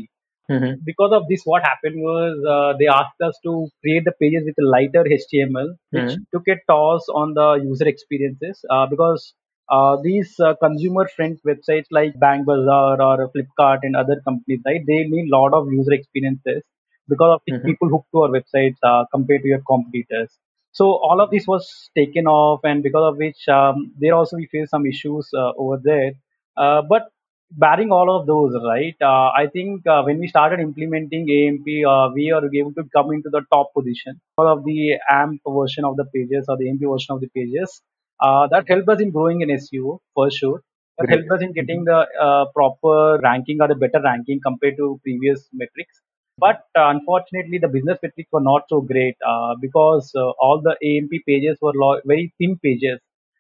[0.50, 0.82] Mhm.
[0.84, 4.56] because of this, what happened was uh, they asked us to create the pages with
[4.60, 6.26] lighter HTML, which Mhm.
[6.34, 9.34] took a toss on the user experiences uh, because
[9.70, 14.82] uh, these uh, consumer-friendly websites like BankBazaar or Flipkart and other companies, right?
[14.86, 16.64] They need a lot of user experiences
[17.08, 17.76] because of Mhm.
[17.76, 20.38] people hook to our websites uh, compared to your competitors.
[20.72, 24.48] So all of this was taken off, and because of which um, there also we
[24.48, 26.12] faced some issues uh, over there.
[26.58, 27.10] Uh, but
[27.58, 28.96] barring all of those, right?
[29.02, 33.12] Uh, I think uh, when we started implementing AMP, uh, we are able to come
[33.14, 36.82] into the top position all of the AMP version of the pages or the AMP
[36.82, 37.82] version of the pages.
[38.20, 40.62] Uh, that helped us in growing in SEO for sure.
[40.98, 41.20] That Great.
[41.20, 45.48] helped us in getting the uh, proper ranking or the better ranking compared to previous
[45.54, 46.02] metrics.
[46.38, 50.76] But uh, unfortunately, the business metrics were not so great uh, because uh, all the
[50.84, 53.00] AMP pages were lo- very thin pages.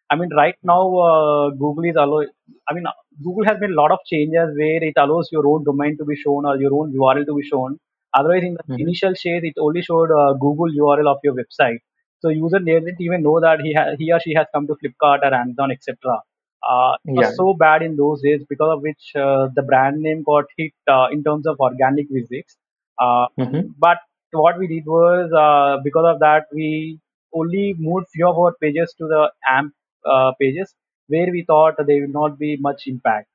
[0.09, 2.21] I mean, right now, uh, Google is allow.
[2.69, 2.85] I mean,
[3.23, 6.15] Google has made a lot of changes where it allows your own domain to be
[6.15, 7.79] shown or your own URL to be shown.
[8.13, 8.85] Otherwise, in the Mhm.
[8.85, 11.79] initial stage, it only showed uh, Google URL of your website.
[12.19, 15.19] So user didn't even know that he ha- he or she has come to Flipkart
[15.29, 16.21] or Amazon, etc.
[16.69, 17.31] Uh, it Yeah.
[17.31, 20.73] was so bad in those days because of which uh, the brand name got hit
[20.87, 22.57] uh, in terms of organic visits.
[22.99, 23.97] Uh, hmm but
[24.31, 26.99] what we did was uh, because of that we
[27.33, 29.73] only moved few of our pages to the AMP
[30.05, 30.73] uh, pages
[31.07, 33.27] where we thought there will not be much impact.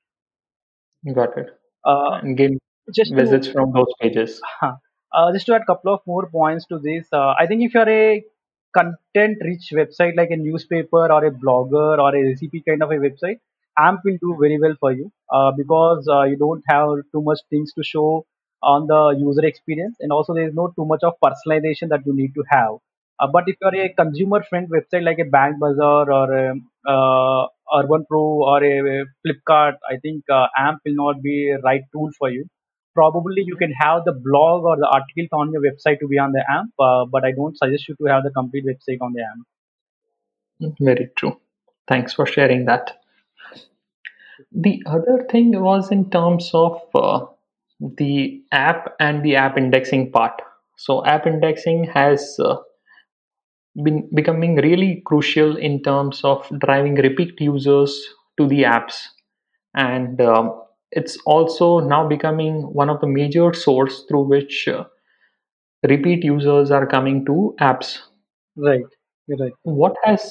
[1.14, 1.50] Got it.
[1.84, 2.58] Uh, And gain
[2.94, 4.40] just to visits from those pages.
[5.12, 7.74] Uh, just to add a couple of more points to this, uh, I think if
[7.74, 8.22] you're a
[8.76, 13.40] content-rich website like a newspaper or a blogger or a recipe kind of a website,
[13.76, 17.40] AMP will do very well for you uh, because uh, you don't have too much
[17.50, 18.24] things to show
[18.62, 22.14] on the user experience, and also there is no too much of personalization that you
[22.14, 22.74] need to have.
[23.20, 26.54] Uh, but if you're a consumer-friend website like a BankBazaar or a,
[26.86, 31.82] uh, UrbanPro or a, a Flipkart, I think uh, AMP will not be a right
[31.92, 32.46] tool for you
[32.92, 36.32] probably you can have the blog or the articles on your website to be on
[36.32, 36.72] the amp
[37.12, 39.46] but i don't suggest you to have the complete website on the amp
[40.80, 41.40] Very true.
[41.88, 43.00] Thanks for sharing that.
[44.52, 47.26] The other thing was in terms of uh,
[47.80, 50.40] the app and the app indexing part.
[50.76, 52.56] So, app indexing has uh,
[53.84, 58.00] been becoming really crucial in terms of driving repeat users
[58.38, 59.02] to the apps,
[59.74, 60.62] and um,
[60.92, 64.84] it's also now becoming one of the major source through which uh,
[65.88, 67.98] repeat users are coming to apps.
[68.56, 68.84] Right.
[69.28, 69.52] Right.
[69.62, 70.30] What has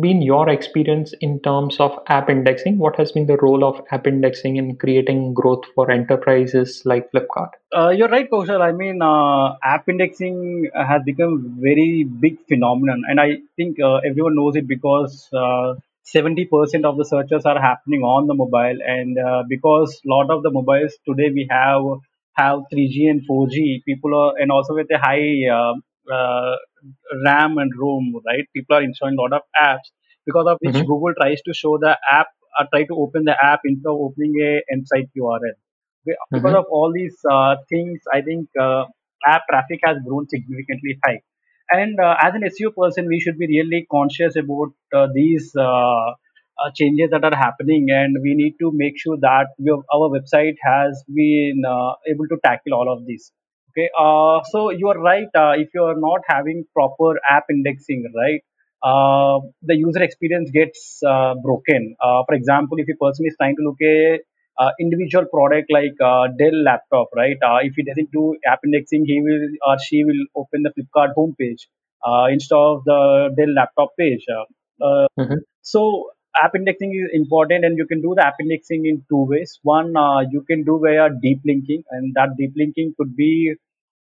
[0.00, 2.78] been your experience in terms of app indexing?
[2.78, 7.50] What has been the role of app indexing in creating growth for enterprises like Flipkart?
[7.76, 13.20] uh, you're right kaushal i mean uh, app indexing has become very big phenomenon and
[13.20, 15.74] i think uh, everyone knows it because uh,
[16.14, 20.42] 70% of the searches are happening on the mobile and uh, because a lot of
[20.42, 21.82] the mobiles today we have
[22.34, 25.48] have 3g and 4g people are and also with a high
[26.10, 26.56] uh,
[27.24, 28.44] ram and rom right?
[28.54, 29.88] People are installing a lot of apps
[30.26, 32.28] because of which hmm google tries to show the app
[32.58, 35.52] uh, try to open the app instead of opening a end site url
[36.06, 38.84] Be- because hmm of all these uh, things i think uh,
[39.34, 41.20] app traffic has grown significantly high.
[41.70, 45.62] And uh, as an SEO person, we should be really conscious about uh, these uh,
[45.64, 50.56] uh, changes that are happening, and we need to make sure that we, our website
[50.64, 53.32] has been uh, able to tackle all of this.
[53.72, 55.28] Okay, uh, so you are right.
[55.34, 58.42] Uh, if you are not having proper app indexing, right,
[58.82, 61.96] uh, the user experience gets uh, broken.
[62.00, 64.20] Uh, for example, if a person is trying to look a
[64.58, 67.36] uh, individual product like uh, Dell laptop, right?
[67.42, 71.14] Uh, if he doesn't do app indexing, he will or she will open the Flipkart
[71.16, 71.62] homepage
[72.06, 74.24] uh, instead of the Dell laptop page.
[74.30, 78.86] Uh, uh, hmm so app indexing is important, and you can do the app indexing
[78.86, 79.58] in two ways.
[79.62, 83.54] One, uh, you can do via deep linking, and that deep linking could be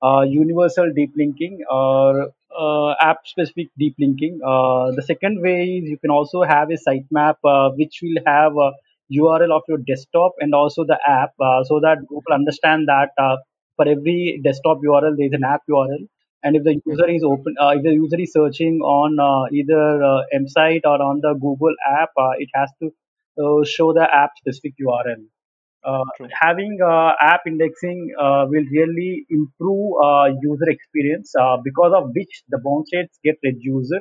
[0.04, 4.40] uh, universal deep linking or uh, app specific deep linking.
[4.46, 8.54] Uh, the second way is you can also have a sitemap uh, which will have
[8.58, 8.72] a
[9.14, 13.10] URL of your desktop and also the app, uh, so that Google understand that
[13.76, 16.08] for every desktop URL there is an app URL
[16.44, 20.04] and if the user is open uh, if the user is searching on uh, either
[20.12, 22.88] uh, m site or on the google app uh, it has to
[23.44, 25.22] uh, show the app specific url
[25.84, 26.04] uh,
[26.42, 32.44] having uh, app indexing uh, will really improve uh, user experience uh, because of which
[32.50, 33.94] the bounce rates get reduced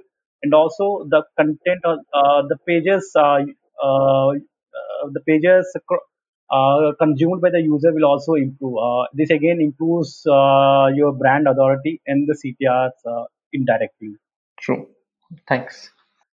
[0.42, 3.40] and also the content of uh, the pages uh,
[3.84, 5.66] uh, uh, the pages
[6.98, 8.76] consumed by the user will also improve.
[8.78, 14.14] Uh, this again improves uh, your brand authority and the CTRs uh, indirectly.
[14.60, 14.86] True.
[15.48, 15.90] Thanks.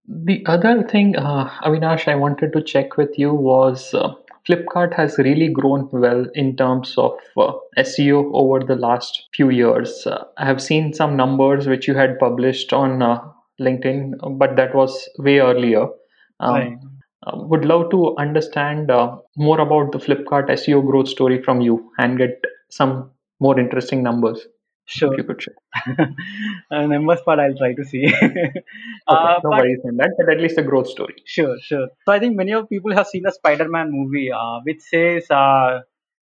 [0.06, 4.14] The other thing, uh, Avinash, I wanted to check with you was uh,
[4.48, 10.04] Flipkart has really grown well in terms of uh, SEO over the last few years.
[10.06, 13.20] Uh, I have seen some numbers which you had published on uh,
[13.60, 15.86] LinkedIn, but that was way earlier.
[16.40, 16.72] Right.
[16.72, 21.61] Um, uh, would love to understand uh, more about the Flipkart SEO growth story from
[21.61, 23.11] you and get some
[23.41, 24.47] more interesting numbers
[25.01, 25.14] if Sure.
[25.16, 25.55] you could share.
[26.70, 28.12] uh, numbers part I'll try to see.
[29.11, 31.14] Okay, uh, no but worries on that, but at least a growth story.
[31.27, 31.89] sure, sure.
[32.07, 35.81] So I think many of people have seen the Spider-Man movie, uh, which says, uh,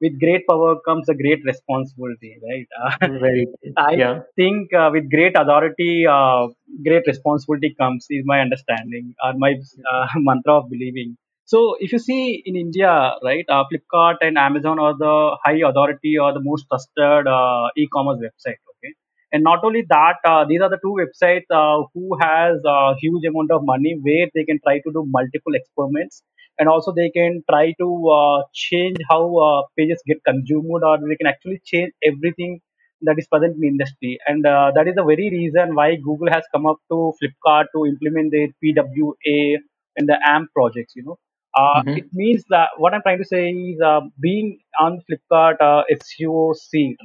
[0.02, 2.68] "With great power comes a great responsibility." Right.
[2.84, 3.46] Uh, Very,
[3.76, 4.20] I yeah.
[4.36, 6.48] think uh, with great authority, uh,
[6.84, 9.54] great responsibility comes, is my understanding or my
[9.92, 11.16] uh, mantra of believing.
[11.44, 16.18] So if you see in India, right, uh, Flipkart and Amazon are the high authority
[16.18, 18.60] or the most trusted uh, e-commerce website.
[18.72, 18.94] Okay,
[19.32, 23.24] and not only that, uh, these are the two websites uh, who has a huge
[23.28, 26.22] amount of money where they can try to do multiple experiments
[26.58, 27.88] and also they can try to
[28.18, 32.60] uh, change how uh, pages get consumed or they can actually change everything
[33.02, 36.30] that is present in the industry and uh, that is the very reason why google
[36.36, 39.58] has come up to flipkart to implement their pwa
[39.96, 41.18] and the amp projects you know
[41.60, 42.20] Uh, it Mm-hmm.
[42.20, 43.40] means that what I'm trying to say
[43.70, 44.46] is uh, being
[44.84, 46.34] on Flipkart uh, SEO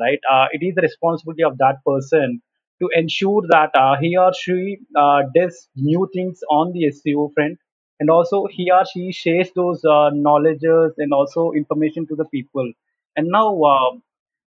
[0.04, 0.22] right?
[0.36, 2.36] Uh, it is the responsibility of that person
[2.82, 4.58] to ensure that uh, he or she
[5.04, 5.58] uh, does
[5.90, 7.58] new things on the SEO front,
[8.00, 12.72] and also he or she shares those uh, knowledges and also information to the people.
[13.16, 13.92] And now, uh,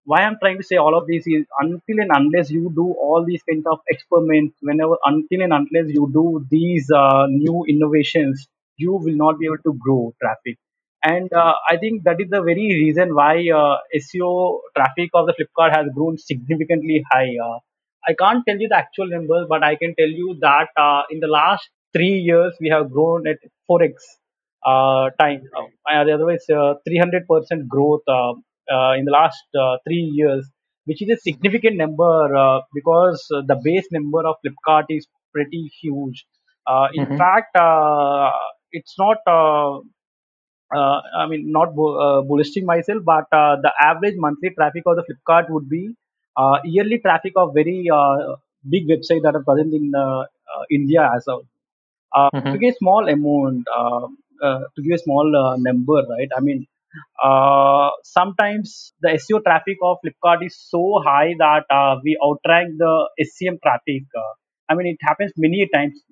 [0.04, 3.24] why I'm trying to say all of this is until and unless you do all
[3.26, 8.92] these kinds of experiments, whenever until and unless you do these uh, new innovations, you
[8.92, 10.58] will not be able to grow traffic.
[11.04, 15.34] And uh, I think that is the very reason why uh, SEO traffic of the
[15.34, 17.36] Flipkart has grown significantly high.
[17.44, 17.58] Uh,
[18.08, 21.20] I can't tell you the actual numbers, but I can tell you that uh, in
[21.20, 23.94] the last three years we have grown at 4x
[24.64, 25.42] uh, time.
[25.90, 28.32] Uh, otherwise, uh, 300% growth uh,
[28.72, 30.48] uh, in the last uh, three years,
[30.84, 35.70] which is a significant number uh, because uh, the base number of Flipkart is pretty
[35.80, 36.26] huge.
[36.66, 37.18] Uh, in Mm-hmm.
[37.18, 38.30] fact, uh,
[38.72, 39.18] it's not.
[39.26, 39.80] Uh,
[40.74, 42.22] uh, I mean, not uh,
[42.64, 45.94] myself, but uh, the average monthly traffic of the Flipkart would be
[46.36, 48.36] uh, yearly traffic of very uh,
[48.68, 50.26] big website that are present in uh, uh,
[50.70, 51.42] India as well.
[52.14, 52.58] Uh, to Mm-hmm.
[52.58, 54.06] give a small amount, uh,
[54.44, 56.28] uh, to give a small uh, number, right?
[56.36, 56.66] I mean,
[57.22, 63.08] uh, sometimes the SEO traffic of Flipkart is so high that uh, we outrank the
[63.20, 64.04] SEM traffic.
[64.16, 64.32] Uh,
[64.68, 66.02] I mean, it happens many times.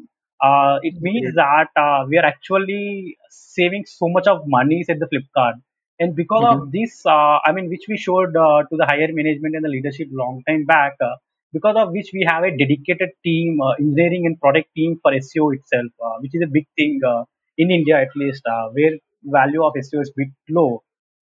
[0.43, 5.07] Uh, it means that uh, we are actually saving so much of money at the
[5.07, 5.55] Flipkart.
[5.99, 6.59] And because Mm-hmm.
[6.59, 9.69] of this, uh, I mean, which we showed uh, to the higher management and the
[9.69, 11.15] leadership long time back, uh,
[11.57, 15.51] because of which we have a dedicated team, uh, engineering and product team for SEO
[15.53, 17.25] itself, uh, which is a big thing uh,
[17.59, 18.95] in India at least, uh, where
[19.25, 20.83] value of SEO is bit low.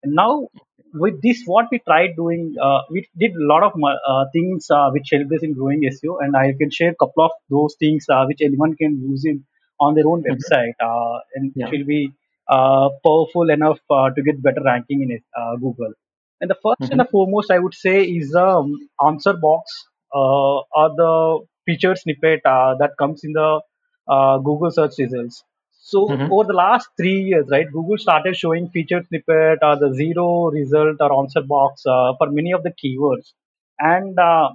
[0.04, 0.48] And now
[0.94, 4.90] with this, what we tried doing, uh, we did a lot of uh, things uh,
[4.92, 8.06] which helped us in growing SEO, and I can share a couple of those things
[8.10, 9.46] uh, which anyone can use in
[9.80, 11.72] on their own website, uh, and Yeah.
[11.72, 12.14] will be
[12.50, 15.94] uh, powerful enough uh, to get better ranking in it, uh, Google.
[16.42, 17.02] And the first and Mm-hmm.
[17.02, 19.72] the foremost, I would say, is um, answer box
[20.14, 23.62] or the featured snippet uh, that comes in the
[24.08, 25.44] uh, Google search results.
[25.80, 26.30] So Mm-hmm.
[26.30, 30.98] over the last three years, right, Google started showing featured snippet or the zero result
[31.00, 33.34] or answer box uh, for many of the keywords.
[33.80, 34.50] And uh,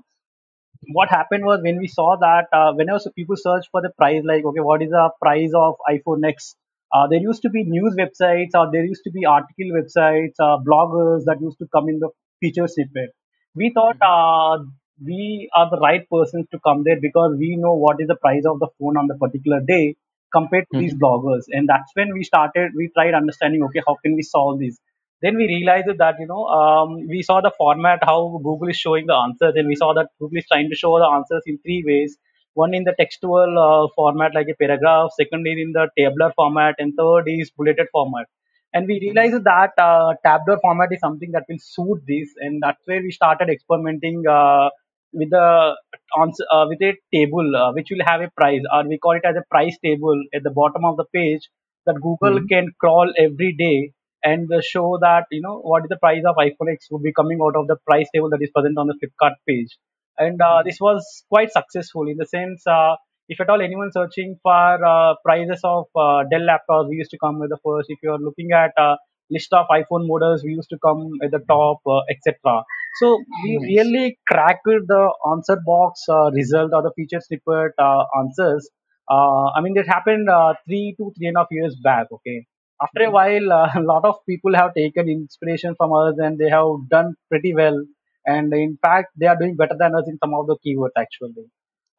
[0.93, 4.45] what happened was when we saw that uh, whenever people search for the price, like
[4.45, 6.57] okay, what is the price of iPhone X?
[6.93, 10.59] Uh, there used to be news websites or there used to be article websites, uh,
[10.69, 12.09] bloggers that used to come in the
[12.41, 13.11] feature snippet.
[13.55, 14.65] We thought uh,
[15.01, 18.45] we are the right persons to come there because we know what is the price
[18.47, 19.97] of the phone on the particular day
[20.33, 21.03] compared to these Mm-hmm.
[21.03, 21.43] bloggers.
[21.51, 24.79] And that's when we started, we tried understanding, okay, how can we solve this?
[25.23, 29.07] Then we realized that, you know, um, we saw the format, how Google is showing
[29.07, 31.83] the answers, and we saw that Google is trying to show the answers in three
[31.87, 32.17] ways.
[32.55, 36.75] One in the textual uh, format, like a paragraph, second is in the tabular format,
[36.79, 38.27] and third is bulleted format.
[38.75, 42.81] And we realized that uh, tabular format is something that will suit this, and that's
[42.87, 44.71] where we started experimenting uh,
[45.13, 45.75] with the
[46.21, 49.25] answer, uh, with a table uh, which will have a price, or we call it
[49.25, 51.49] as a price table at the bottom of the page
[51.87, 52.47] that Google Mm-hmm.
[52.47, 53.93] can crawl every day
[54.25, 57.13] and uh, show that you know what is the price of iPhone X would be
[57.13, 59.77] coming out of the price table that is present on the Flipkart page.
[60.19, 62.97] And uh, this was quite successful in the sense, uh,
[63.29, 67.19] if at all anyone searching for uh, prices of uh, Dell laptops, we used to
[67.19, 67.87] come with the first.
[67.89, 68.97] If you are looking at uh,
[69.31, 72.63] list of iPhone models, we used to come at the top, uh, etc.
[72.93, 73.69] So we Nice.
[73.69, 78.69] really cracked the answer box uh, result or the feature snippet uh, answers.
[79.11, 82.07] Uh, I mean, it happened uh, three to three and a half years back.
[82.13, 82.47] Okay,
[82.83, 83.19] after a Mm-hmm.
[83.19, 87.15] while, uh, a lot of people have taken inspiration from us and they have done
[87.31, 87.83] pretty well.
[88.27, 91.51] And in fact, they are doing better than us in some of the keywords actually.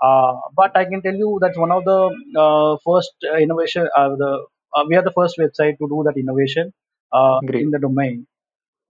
[0.01, 1.99] Uh, but I can tell you that's one of the
[2.39, 3.87] uh, first innovation.
[3.95, 6.73] Uh, the uh, we are the first website to do that innovation
[7.13, 8.27] uh, in the domain.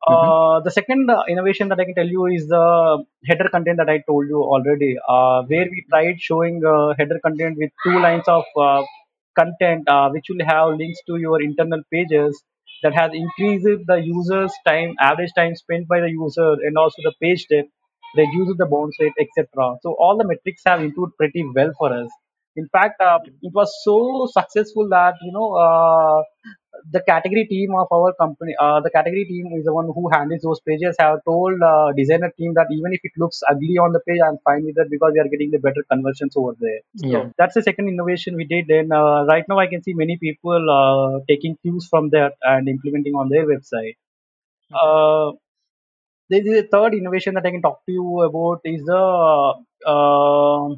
[0.10, 0.30] Mm-hmm.
[0.30, 3.90] Uh, the second uh, innovation that I can tell you is the header content that
[3.90, 8.26] I told you already, uh, where we tried showing uh, header content with two lines
[8.28, 8.44] of
[9.36, 12.44] content, which will have links to your internal pages
[12.84, 17.14] that has increased the user's time, average time spent by the user, and also the
[17.22, 17.70] page depth,
[18.16, 19.78] reduces the bounce rate, etc.
[19.82, 22.10] So all the metrics have improved pretty well for us.
[22.56, 26.22] In fact, uh, it was so successful that you know uh,
[26.92, 30.42] the category team of our company, uh, the category team is the one who handles
[30.42, 30.96] those pages.
[31.00, 34.38] Have told uh, designer team that even if it looks ugly on the page, I'm
[34.44, 36.82] fine with that because we are getting the better conversions over there.
[36.96, 37.12] Yeah.
[37.12, 38.70] So that's the second innovation we did.
[38.70, 42.68] And uh, right now, I can see many people uh, taking cues from that and
[42.68, 43.96] implementing on their website.
[44.72, 44.76] Mm-hmm.
[44.76, 45.38] Uh,
[46.30, 49.54] there is a third innovation that I can talk to you about is the
[49.86, 50.70] uh,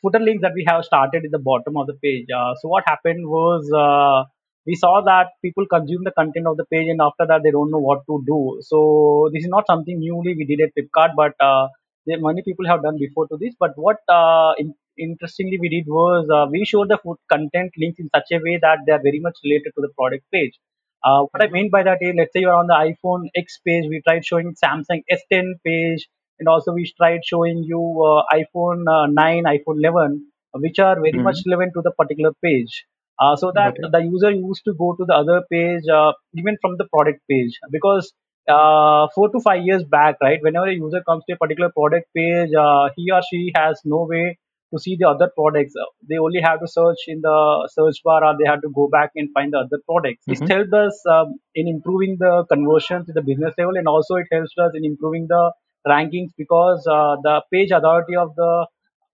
[0.00, 2.26] footer links that we have started at the bottom of the page.
[2.34, 4.24] Uh, so what happened was uh,
[4.66, 7.70] we saw that people consume the content of the page and after that they don't
[7.70, 8.58] know what to do.
[8.62, 11.68] So this is not something newly we did at Flipkart, but uh,
[12.06, 13.54] there many people have done before to this.
[13.58, 17.98] But what uh, in, interestingly we did was uh, we showed the food content links
[17.98, 20.58] in such a way that they are very much related to the product page.
[21.04, 23.84] Uh, what I mean by that is, let's say you're on the iPhone X page,
[23.88, 26.08] we tried showing Samsung S10 page,
[26.38, 31.18] and also we tried showing you uh, iPhone uh, 9, iPhone 11, which are very
[31.20, 32.84] much hmm relevant to the particular page.
[33.18, 33.92] Uh, so that it.
[33.92, 37.58] the user used to go to the other page, uh, even from the product page,
[37.70, 38.12] because
[38.48, 42.08] uh, four to five years back, right, whenever a user comes to a particular product
[42.16, 44.38] page, uh, he or she has no way
[44.72, 45.74] to see the other products.
[45.80, 48.88] Uh, They only have to search in the search bar or they have to go
[48.88, 50.24] back and find the other products.
[50.28, 54.16] This hmm helped us um, in improving the conversion to the business level and also
[54.16, 55.52] it helps us in improving the
[55.86, 58.66] rankings because uh, the page authority of the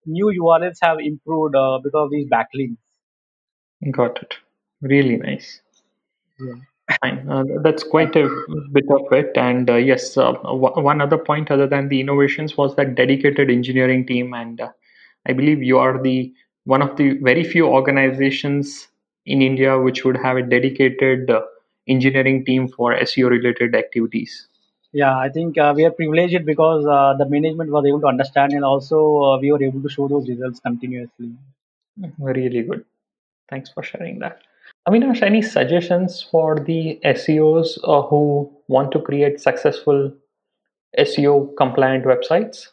[0.06, 2.78] new URLs have improved uh, because of these backlinks.
[3.90, 4.34] Got it.
[4.82, 5.60] Really nice.
[6.38, 6.54] Yeah.
[7.00, 7.28] Fine.
[7.30, 8.28] Uh, that's quite a
[8.72, 9.32] bit of it.
[9.36, 13.50] And uh, yes, uh, w- one other point other than the innovations was that dedicated
[13.50, 14.34] engineering team.
[14.34, 14.70] And uh,
[15.26, 16.32] I believe you are the
[16.64, 18.88] one of the very few organizations
[19.26, 21.42] in India which would have a dedicated uh,
[21.88, 24.48] engineering team for SEO related activities.
[24.92, 28.52] Yeah, I think uh, we are privileged because uh, the management was able to understand
[28.52, 31.32] and also uh, we were able to show those results continuously.
[32.18, 32.84] Really good.
[33.48, 34.40] Thanks for sharing that.
[34.88, 40.12] Avinash, any suggestions for the SEOs uh, who want to create successful
[40.98, 42.68] SEO compliant websites?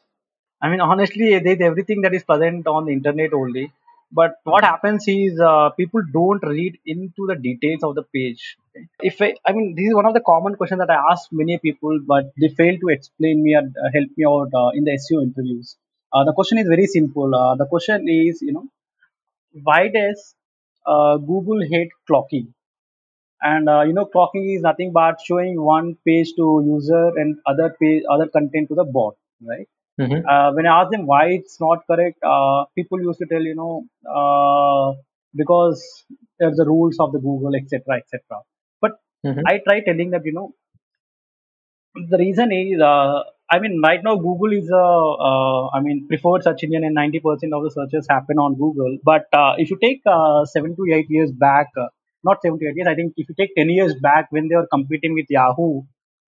[0.61, 3.71] I mean, honestly, there's everything that is present on the internet only.
[4.11, 8.57] But what happens is uh, people don't read into the details of the page.
[8.69, 8.87] okay?
[9.01, 11.57] If I, I mean, this is one of the common questions that I ask many
[11.57, 14.91] people, but they fail to explain me and uh, help me out uh, in the
[14.91, 15.75] SEO interviews.
[16.13, 17.35] Uh, the question is very simple.
[17.35, 18.67] Uh, the question is, you know,
[19.63, 20.35] why does
[20.85, 22.53] uh, Google hate cloaking?
[23.41, 27.75] And uh, you know, cloaking is nothing but showing one page to user and other
[27.79, 29.67] page, other content to the bot, right?
[29.99, 30.27] Mm-hmm.
[30.27, 33.55] uh, when I asked them why it's not correct, uh, people used to tell, you
[33.55, 34.95] know, uh,
[35.35, 36.05] because
[36.39, 38.21] there's the rules of the Google, etc., etc.
[38.79, 39.41] But Mm-hmm.
[39.47, 40.53] I try telling them, you know,
[42.09, 46.43] the reason is, uh, I mean, right now Google is a, uh, I mean, preferred
[46.43, 48.97] search engine, and 90% of the searches happen on Google.
[49.03, 51.87] But uh, if you take uh, seven to eight years back, uh,
[52.23, 54.55] not seven to eight years, I think if you take 10 years back when they
[54.55, 55.81] were competing with Yahoo,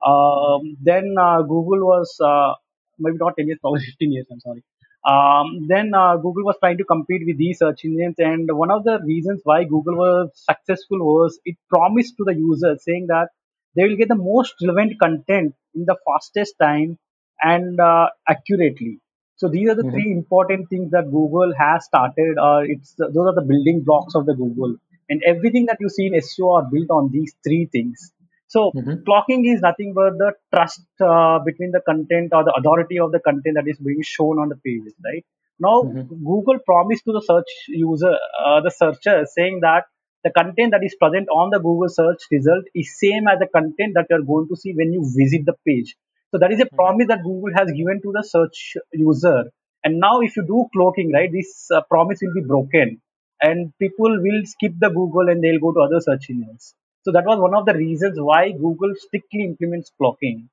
[0.05, 2.53] um, then uh, Google was uh,
[2.99, 4.27] maybe not 10 years, probably 15 years.
[4.31, 4.63] I'm sorry.
[5.07, 8.83] Um, then uh, Google was trying to compete with these search engines, and one of
[8.83, 13.29] the reasons why Google was successful was it promised to the user saying that
[13.75, 16.97] they will get the most relevant content in the fastest time
[17.41, 18.99] and uh, accurately.
[19.37, 19.93] So these are the Mm-hmm.
[19.93, 22.37] three important things that Google has started.
[22.37, 24.75] Uh, it's those are the building blocks of the Google,
[25.09, 28.11] and everything that you see in SEO are built on these three things.
[28.49, 29.03] So Mm-hmm.
[29.05, 33.19] cloaking is nothing but the trust uh, between the content or the authority of the
[33.21, 35.25] content that is being shown on the pages, right?
[35.59, 36.07] Now Mm-hmm.
[36.09, 39.85] Google promised to the search user, uh, the searcher, saying that
[40.23, 43.93] the content that is present on the Google search result is same as the content
[43.95, 45.95] that you're going to see when you visit the page.
[46.31, 49.45] So that is a promise that Google has given to the search user.
[49.83, 53.01] And now if you do cloaking, right, this uh, promise will be broken
[53.41, 56.75] and people will skip the Google and they'll go to other search engines.
[57.03, 60.49] So that was one of the reasons why Google strictly implements cloaking.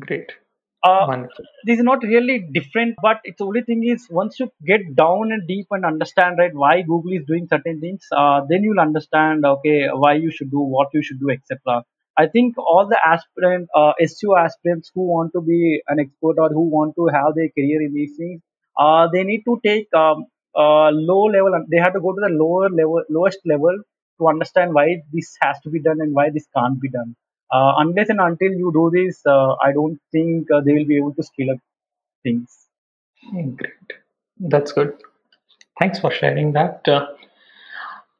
[0.00, 0.32] Great.
[0.82, 1.24] Uh,
[1.64, 5.48] this is not really different, but it's only thing is once you get down and
[5.48, 9.88] deep and understand right why Google is doing certain things, uh, then you'll understand okay
[9.92, 11.84] why you should do what you should do, etc.
[12.18, 16.50] I think all the aspirant uh, SEO aspirants who want to be an expert or
[16.50, 18.42] who want to have their career in these things,
[18.78, 21.64] uh, they need to take um, uh, low level.
[21.70, 23.78] They have to go to the lower level, lowest level
[24.18, 27.16] to understand why this has to be done and why this can't be done.
[27.52, 30.96] Uh, unless and until you do this, uh, I don't think uh, they will be
[30.96, 31.58] able to scale up
[32.22, 32.66] things.
[33.32, 33.92] Great.
[34.40, 34.94] That's good.
[35.78, 36.82] Thanks for sharing that.
[36.86, 37.06] Uh,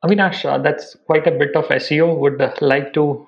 [0.04, 2.16] Avinash, uh, that's quite a bit of SEO.
[2.18, 3.26] Would uh, like to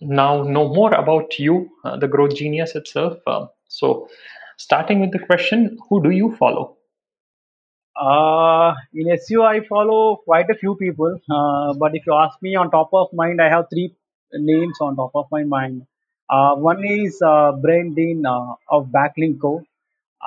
[0.00, 3.18] now know more about you, the growth genius itself.
[3.68, 4.08] So,
[4.56, 6.76] starting with the question, who do you follow?
[8.00, 12.56] Uh, in SEO, I follow quite a few people, uh, but if you ask me
[12.56, 13.94] on top of mind, I have three
[14.32, 15.86] names on top of my mind.
[16.28, 19.62] Uh, one is uh, Brian Dean uh, of Backlinko.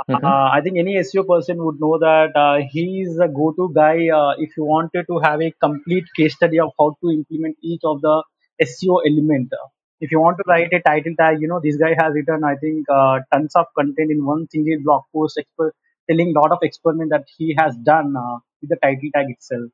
[0.10, 0.24] Mhm.
[0.24, 4.10] Uh, I think any SEO person would know that uh, he is a go-to guy
[4.20, 7.82] uh, if you wanted to have a complete case study of how to implement each
[7.84, 8.16] of the
[8.60, 9.54] SEO element.
[10.02, 12.56] If you want to write a title tag, you know this guy has written I
[12.56, 15.40] think uh, tons of content in one single blog post,
[16.10, 19.70] telling a lot of experiment that he has done uh, with the title tag itself.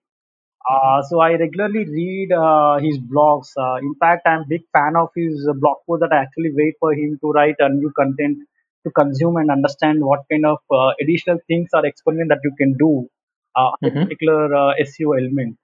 [0.69, 3.49] Uh, so I regularly read uh, his blogs.
[3.57, 6.75] Uh, in fact, I'm a big fan of his blog post that I actually wait
[6.79, 8.39] for him to write a new content
[8.86, 12.73] to consume and understand what kind of uh, additional things or experiment that you can
[12.77, 13.07] do
[13.55, 14.03] uh, on a Mm-hmm.
[14.05, 15.57] particular uh, SEO element.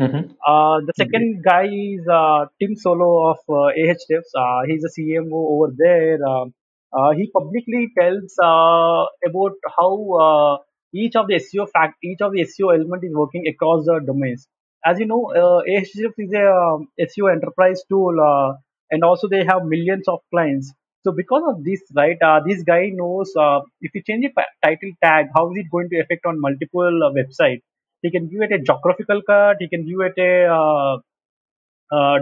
[0.00, 0.32] Mm-hmm.
[0.46, 1.10] Uh, the Great.
[1.10, 4.30] second guy is uh, Tim Soulo of uh, Ahrefs.
[4.34, 6.18] Uh, he's a CMO over there.
[6.26, 6.54] Um
[6.92, 9.92] uh, he publicly tells uh, about how
[10.26, 10.56] uh,
[10.94, 14.48] each of the SEO fact, each of the SEO element is working across the domains.
[14.84, 18.56] As you know, uh, Ahrefs is a um, SEO enterprise tool, uh,
[18.90, 20.72] and also they have millions of clients.
[21.04, 24.90] So because of this, right, uh, this guy knows uh, if you change pa- title
[25.02, 27.62] tag, how is it going to affect on multiple uh, websites
[28.02, 30.98] he can give it a geographical cut he can give it a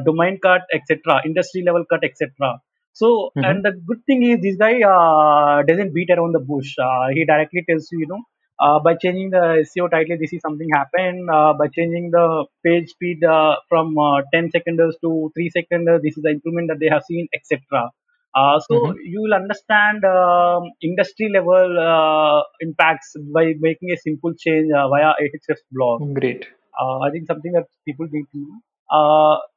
[0.05, 2.61] domain cut etc industry level cut etc
[3.01, 3.51] so Mm-hmm.
[3.51, 7.25] and the good thing is this guy uh, doesn't beat around the bush uh, he
[7.33, 8.23] directly tells you you know
[8.61, 11.29] uh, by changing the SEO title, this is something happened.
[11.31, 16.17] Uh, by changing the page speed uh, from uh, 10 seconds to 3 seconds, this
[16.17, 17.91] is the improvement that they have seen, etc.
[18.35, 18.93] Uh, so Mm-hmm.
[19.05, 25.13] you will understand um, industry level uh, impacts by making a simple change uh, via
[25.23, 26.03] Ahrefs blog.
[26.15, 26.49] Great.
[26.81, 28.61] Uh, I think something that people need to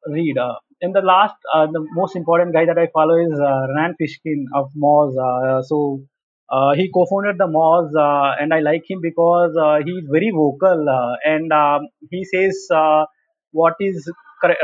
[0.08, 0.38] read.
[0.38, 3.96] Uh, and the last, uh, the most important guy that I follow is uh, Rand
[4.02, 5.14] Fishkin of Moz.
[5.18, 6.02] Uh, so
[6.50, 10.90] uh, he co-founded the Moz, uh, and I like him because uh, he's very vocal
[10.90, 13.06] uh, and um, he says uh,
[13.52, 14.12] what is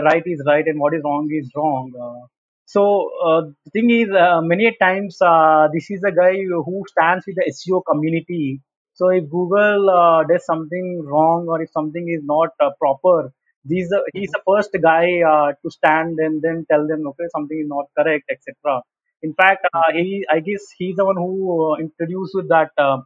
[0.03, 1.91] right is right and what is wrong is wrong.
[1.99, 2.27] Uh,
[2.65, 7.25] so uh, the thing is, uh, many times uh, this is a guy who stands
[7.25, 8.61] with the SEO community.
[8.93, 13.31] So if Google uh, does something wrong or if something is not uh, proper,
[13.67, 17.59] these uh, he's the first guy uh, to stand and then tell them, okay, something
[17.59, 18.81] is not correct, etc.
[19.23, 22.97] In fact, uh, he I guess he's the one who uh, introduced that uh,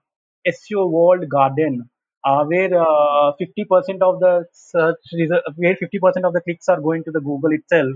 [0.48, 1.90] SEO Walled Garden,
[2.26, 7.04] uh, where uh, 50% of the search result, where 50% of the clicks are going
[7.06, 7.94] to the Google itself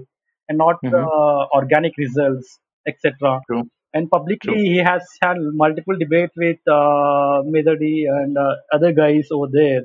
[0.50, 1.08] and not Mm-hmm.
[1.08, 3.42] uh, organic results, etc.
[3.48, 3.64] True.
[3.94, 4.10] And
[4.44, 4.56] True.
[4.60, 9.84] publicly, he has had multiple debates with uh, Medadi and uh, other guys over there.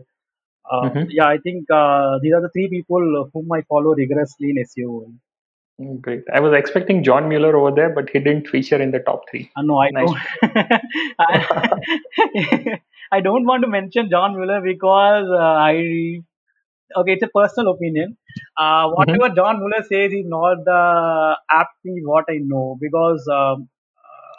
[0.70, 1.10] Uh, Mm-hmm.
[1.10, 5.12] yeah, I think uh, these are the three people whom I follow rigorously in SEO.
[6.00, 6.24] Great.
[6.32, 9.50] I was expecting John Mueller over there, but he didn't feature in the top three.
[9.56, 9.98] Uh, no, I Nice.
[9.98, 10.22] don't.
[11.20, 11.40] I,
[13.12, 16.20] I don't want to mention John Mueller because uh, I
[16.96, 18.16] okay, it's a personal opinion.
[18.58, 19.16] Uh, Mm-hmm.
[19.16, 23.68] whatever John Mueller says is not the apt thing what I know because um,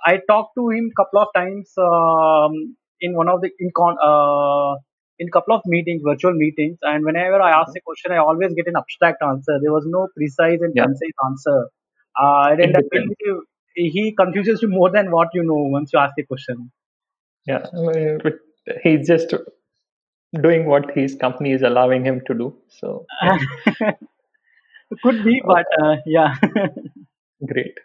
[0.05, 4.75] I talked to him couple of times um, in one of the in con uh,
[5.21, 8.67] in couple of meetings, virtual meetings, and whenever I ask a question, I always get
[8.67, 9.59] an abstract answer.
[9.63, 10.85] There was no precise and Yeah.
[10.85, 11.57] concise answer.
[12.21, 13.15] Uh, and depends.
[13.25, 13.41] believe
[13.75, 16.71] he confuses you more than what you know once you ask a question.
[17.45, 17.65] Yeah.
[18.83, 19.33] He's just
[20.41, 22.55] doing what his company is allowing him to do.
[22.69, 23.05] So.
[25.03, 26.35] Could be, but uh, yeah.
[27.47, 27.77] Great.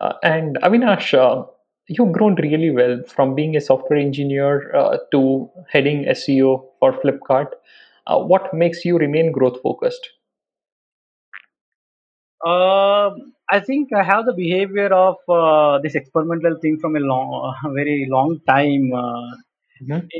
[0.00, 1.46] Uh, and Avinash, uh,
[1.88, 7.52] you've grown really well from being a software engineer uh, to heading SEO for Flipkart.
[8.06, 10.08] Uh, what makes you remain growth focused?
[12.44, 17.54] Um, I think I have the behavior of uh, this experimental thing from a long,
[17.64, 18.92] a very long time.
[18.94, 19.36] Uh,
[19.80, 20.10] Mhm.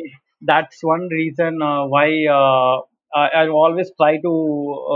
[0.42, 2.80] that's one reason uh, why uh,
[3.18, 4.32] I, I always try to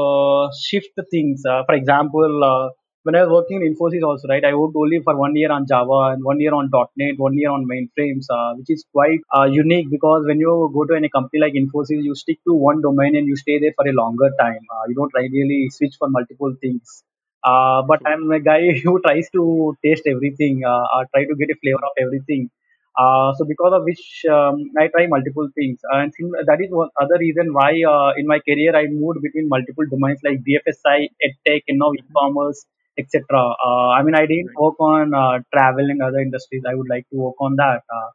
[0.01, 1.43] uh, shift the things.
[1.47, 2.69] Uh, for example, uh,
[3.03, 5.67] when I was working in Infosys also, right, I worked only for one year on
[5.67, 9.45] Java and one year on .NET, one year on mainframes, uh, which is quite uh,
[9.45, 13.17] unique because when you go to any company like Infosys, you stick to one domain
[13.17, 14.61] and you stay there for a longer time.
[14.75, 17.03] Uh, you don't really switch for multiple things.
[17.43, 21.49] Uh, but I'm a guy who tries to taste everything, uh, uh, try to get
[21.51, 22.51] a flavor of everything.
[22.99, 26.13] Uh, so because of which um, I try multiple things, and
[26.47, 30.21] that is one other reason why uh, in my career I moved between multiple domains
[30.25, 32.67] like BFSI, EdTech, and now e-commerce,
[33.01, 33.55] etc.
[33.69, 36.63] Uh, I mean, I didn't work on uh, travel and other industries.
[36.69, 37.83] I would like to work on that.
[37.99, 38.11] Uh,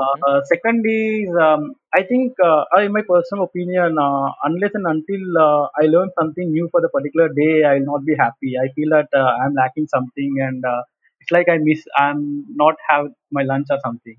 [0.00, 0.26] uh, Mhm.
[0.28, 5.24] uh, second is, um, I think, uh, in my personal opinion, uh, unless and until
[5.38, 8.54] uh, I learn something new for the particular day, I will not be happy.
[8.62, 10.82] I feel that uh, I'm lacking something, and uh,
[11.20, 14.16] it's like I miss, I'm not have my lunch or something.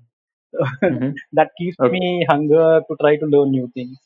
[0.88, 1.20] Mhm.
[1.32, 1.98] that keeps Okay.
[1.98, 3.98] me hunger to try to learn new things.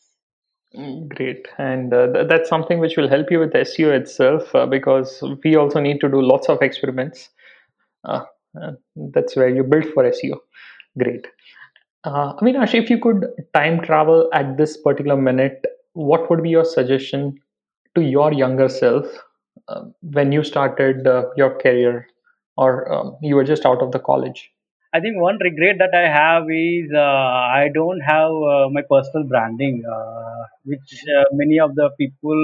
[1.08, 1.48] Great.
[1.58, 5.56] And uh, th- that's something which will help you with SEO itself uh, because we
[5.56, 7.30] also need to do lots of experiments.
[8.04, 8.24] Uh,
[8.60, 8.72] uh,
[9.12, 10.38] that's where you build for SEO.
[10.98, 11.26] Great.
[12.04, 15.64] Uh, Avinash, if you could time travel at this particular minute,
[15.94, 17.38] what would be your suggestion
[17.94, 19.06] to your younger self
[19.68, 22.06] uh, when you started uh, your career
[22.56, 24.50] or um, you were just out of the college?
[24.92, 26.98] I think one regret that I have is uh,
[27.60, 32.40] I don't have uh, my personal branding, uh, which uh, many of the people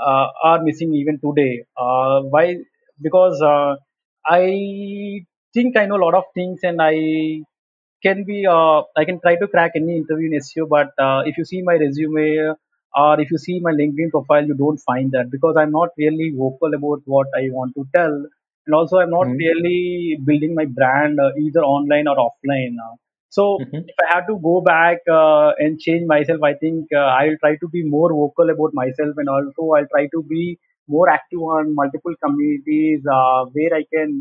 [0.00, 1.64] uh, are missing even today.
[1.76, 2.56] Uh, why?
[3.00, 3.76] Because uh,
[4.26, 7.42] I think I know a lot of things and I
[8.02, 11.38] can be uh, I can try to crack any interview in SEO, but uh, if
[11.38, 12.54] you see my resume
[12.96, 16.32] or if you see my LinkedIn profile, you don't find that because I'm not really
[16.36, 18.26] vocal about what I want to tell,
[18.66, 22.76] and also I'm not Mhm, really building my brand uh, either online or offline.
[22.84, 22.96] Uh,
[23.28, 26.98] so mhm, if I have to go back uh, and change myself, I think uh,
[27.18, 30.58] I'll try to be more vocal about myself, and also I'll try to be
[30.88, 34.20] more active on multiple communities uh, where I can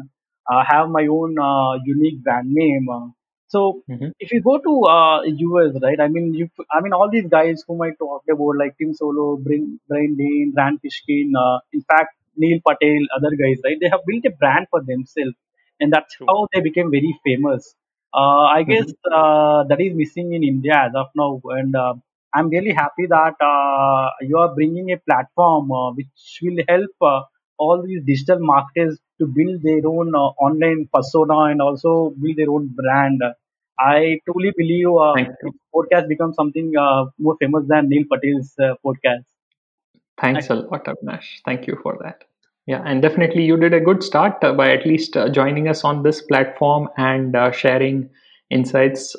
[0.51, 2.87] uh, have my own uh, unique brand name.
[2.93, 3.07] Uh,
[3.47, 4.11] so mhm.
[4.19, 5.99] if you go to uh, US, right?
[5.99, 9.41] I mean, you, I mean, all these guys whom I talked about, like Tim Soulo,
[9.43, 13.77] Brian, Brian Dean, Rand Fishkin, uh, in fact, Neil Patel, other guys, right?
[13.79, 15.35] They have built a brand for themselves,
[15.79, 16.29] and that's True.
[16.29, 17.75] how they became very famous.
[18.13, 19.13] Uh, I guess Mhm.
[19.13, 21.93] uh, that is missing in India as of now, and uh,
[22.33, 27.21] I'm really happy that uh, you are bringing a platform uh, which will help uh,
[27.57, 32.49] all these digital marketers to build their own uh, online persona and also build their
[32.51, 33.21] own brand.
[33.79, 35.53] I truly believe uh, Thank this you.
[35.75, 39.25] podcast becomes something uh, more famous than Neil Patel's uh, podcast.
[40.19, 41.41] Thanks a lot, Avinash.
[41.45, 42.23] Thank you for that.
[42.65, 45.83] Yeah, and definitely you did a good start uh, by at least uh, joining us
[45.83, 48.09] on this platform and uh, sharing
[48.49, 49.15] insights,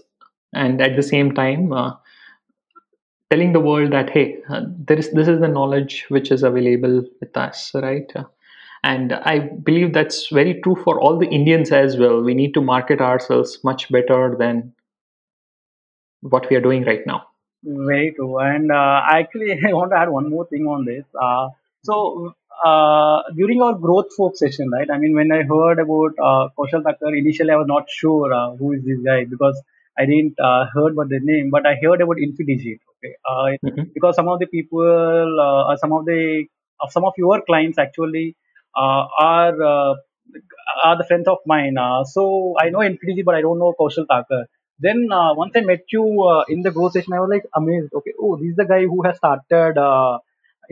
[0.54, 1.92] and at the same time uh,
[3.30, 7.02] telling the world that hey, uh, there is this is the knowledge which is available
[7.20, 8.10] with us, right?
[8.16, 8.24] Uh,
[8.82, 12.22] and I believe that's very true for all the Indians as well.
[12.22, 14.72] We need to market ourselves much better than
[16.22, 17.26] what we are doing right now.
[17.64, 18.38] Very true.
[18.38, 21.04] And uh, actually, I want to add one more thing on this.
[21.20, 21.48] Uh,
[21.82, 22.34] so,
[22.64, 24.88] uh, during our growth folk session, right?
[24.90, 28.54] I mean, when I heard about uh, Kaushal Thakkar, initially I was not sure uh,
[28.56, 29.60] who is this guy because
[29.98, 32.80] I didn't uh, heard about the name, but I heard about Infidigit.
[32.96, 33.92] Okay, uh, Mhm.
[33.94, 36.46] because some of the people, uh, some of the,
[36.80, 38.36] of some of your clients actually
[38.76, 39.94] uh, are uh,
[40.84, 41.76] are the friends of mine.
[41.78, 44.44] Uh, so I know Infidigit, but I don't know Kaushal Thakkar.
[44.78, 47.92] Then uh, once I met you uh, in the growth session, I was like amazed.
[47.94, 50.18] Okay, oh, this is the guy who has started uh,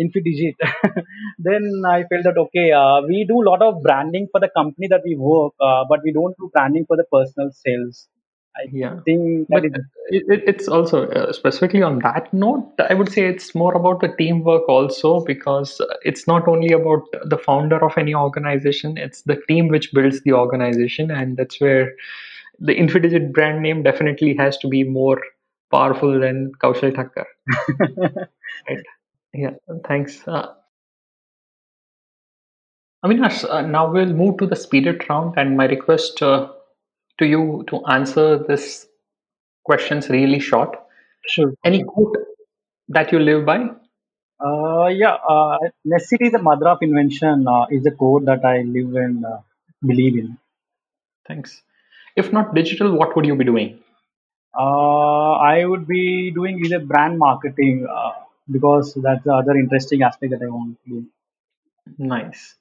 [0.01, 0.55] Infidigit.
[1.39, 4.89] then I felt that okay, uh, we do a lot of branding for the company
[4.89, 8.09] that we work, uh, but we don't do branding for the personal sales.
[8.57, 9.01] I Yeah.
[9.05, 9.65] think But
[10.09, 14.01] it, it- it's also uh, specifically on that note, I would say it's more about
[14.01, 19.37] the teamwork also because it's not only about the founder of any organization, it's the
[19.49, 21.93] team which builds the organization, and that's where
[22.63, 25.21] the Infidigit brand name definitely has to be more
[25.71, 27.27] powerful than Kaushal Thakkar.
[28.69, 28.79] Right?
[29.35, 29.51] Yeah.
[29.87, 30.27] Thanks.
[30.29, 30.55] Uh,
[33.05, 36.53] Avinash, uh, now we'll move to the speeded round, and my request uh,
[37.19, 38.87] to you to answer this
[39.65, 40.77] questions really short.
[41.27, 41.55] sure.
[41.65, 42.17] Any quote
[42.89, 43.69] that you live by?
[44.45, 48.63] Uh, yeah, uh, necessity is the mother of invention uh, is the code that I
[48.63, 49.39] live and uh,
[49.87, 50.39] believe in.
[51.29, 51.63] Thanks.
[52.17, 53.81] If not digital, what would you be doing?
[54.59, 58.13] Uh, I would be doing either brand marketing uh,
[58.51, 61.07] because that's the other interesting aspect that I want to do.
[61.99, 62.55] Nice.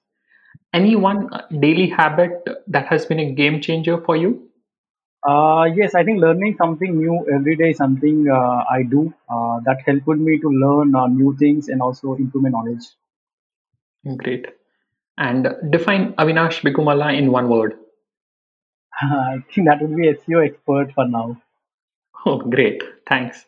[0.74, 4.50] Any one uh, daily habit that has been a game changer for you?
[5.28, 9.60] Uh, yes, I think learning something new every day is something uh, I do uh,
[9.66, 12.84] that helped me to learn uh, new things and also improve my knowledge.
[14.18, 14.48] Great.
[15.18, 17.76] And define Avinash Bikumalla in one word.
[19.12, 21.42] I think that would be SEO expert for now.
[22.26, 22.84] Oh, great.
[23.08, 23.46] Thanks.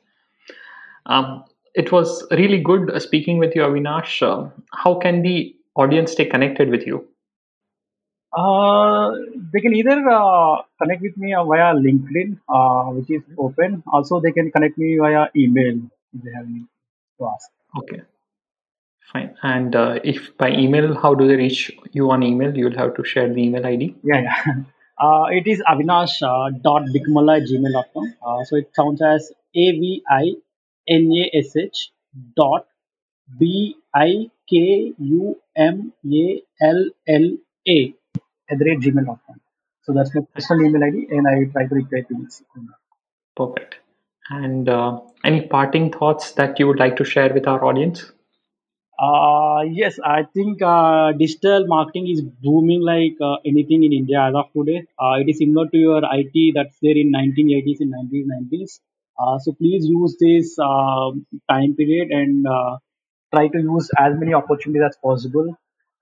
[1.06, 1.44] Um,
[1.76, 4.22] it was really good uh, speaking with you, Avinash.
[4.28, 4.52] Um
[4.84, 7.08] how can the audience stay connected with you?
[8.36, 9.12] Uh,
[9.54, 13.84] they can either uh, connect with me uh, via LinkedIn, uh, which is open.
[13.92, 15.76] Also, they can connect me via email
[16.14, 16.66] if they have any
[17.20, 17.50] to ask.
[17.78, 18.02] Okay,
[19.12, 19.36] fine.
[19.44, 22.58] And uh, if by email, how do they reach you on email?
[22.58, 23.96] You'll have to share the email ID.
[24.04, 24.54] Yeah, yeah.
[24.98, 28.14] Uh, it is avinash uh, dot bikumalla gmail.com.
[28.26, 30.36] Uh, so it sounds as A V I
[30.88, 31.92] N A S H
[32.36, 32.68] dot
[33.40, 37.38] B I K U M A L L
[37.68, 37.94] A
[38.50, 39.42] at the rate gmail.com.
[39.84, 42.42] So that's my personal email ID, and I will try to reply to this.
[43.36, 43.76] Perfect.
[44.30, 48.12] And uh, any parting thoughts that you would like to share with our audience?
[49.00, 54.36] Uh, yes, I think uh, digital marketing is booming like uh, anything in India as
[54.36, 54.86] of today.
[55.00, 58.80] Uh, it is similar to your IT that's there in 1980s and 1990s.
[59.20, 61.12] Uh, so please use this uh,
[61.50, 62.78] time period and uh,
[63.34, 65.56] try to use as many opportunities as possible.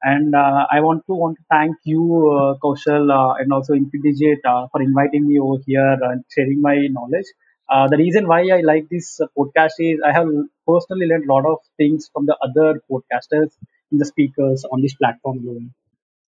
[0.04, 2.04] And uh, I want to want to thank you,
[2.38, 6.76] uh, Kaushal, uh, and also Infidigit uh, for inviting me over here and sharing my
[6.92, 7.28] knowledge.
[7.72, 10.28] Uh, the reason why I like this uh, podcast is I have
[10.68, 13.52] personally learned a lot of things from the other podcasters
[13.92, 15.72] and the speakers on this platform.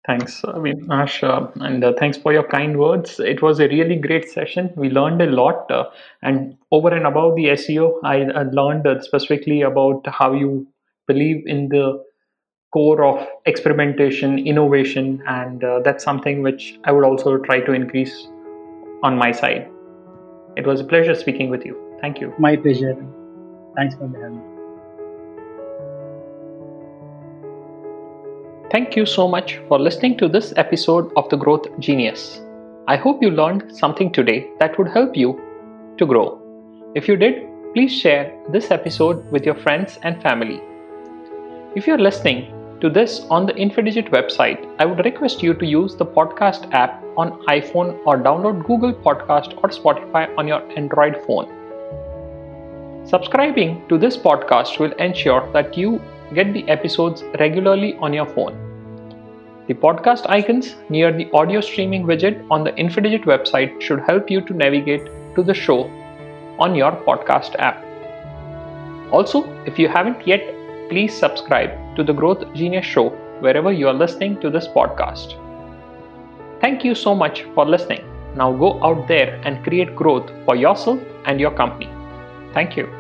[0.05, 0.43] Thanks,
[0.91, 3.21] Ash, uh, and uh, thanks for your kind words.
[3.21, 4.73] It was a really great session.
[4.75, 5.91] We learned a lot, uh,
[6.23, 10.67] and over and above the SEO, I, I learned uh, specifically about how you
[11.07, 12.03] believe in the
[12.73, 18.27] core of experimentation, innovation, and uh, that's something which I would also try to increase
[19.03, 19.71] on my side.
[20.59, 21.77] It was a pleasure speaking with you.
[22.01, 22.35] Thank you.
[22.37, 22.97] My pleasure.
[23.77, 24.43] Thanks for having me.
[28.73, 32.41] Thank you so much for listening to this episode of The Growth Genius.
[32.89, 35.41] I hope you learned something today that would help you
[35.97, 36.41] to grow.
[36.97, 40.61] If you did, please share this episode with your friends and family.
[41.77, 45.95] If you're listening to this on the Infidigit website, I would request you to use
[45.95, 51.49] the podcast app on iPhone or download Google Podcast or Spotify on your Android phone.
[53.07, 56.01] Subscribing to this podcast will ensure that you
[56.35, 58.57] get the episodes regularly on your phone.
[59.67, 64.41] The podcast icons near the audio streaming widget on the Infidigit website should help you
[64.43, 65.91] to navigate to the show
[66.59, 67.85] on your podcast app.
[69.11, 70.43] Also, if you haven't yet,
[70.89, 73.11] please subscribe to the Growth Genius Show
[73.41, 75.48] wherever you are listening to this podcast.
[76.61, 78.05] Thank you so much for listening.
[78.35, 81.89] Now go out there and create growth for yourself and your company.
[82.53, 82.98] Thank you.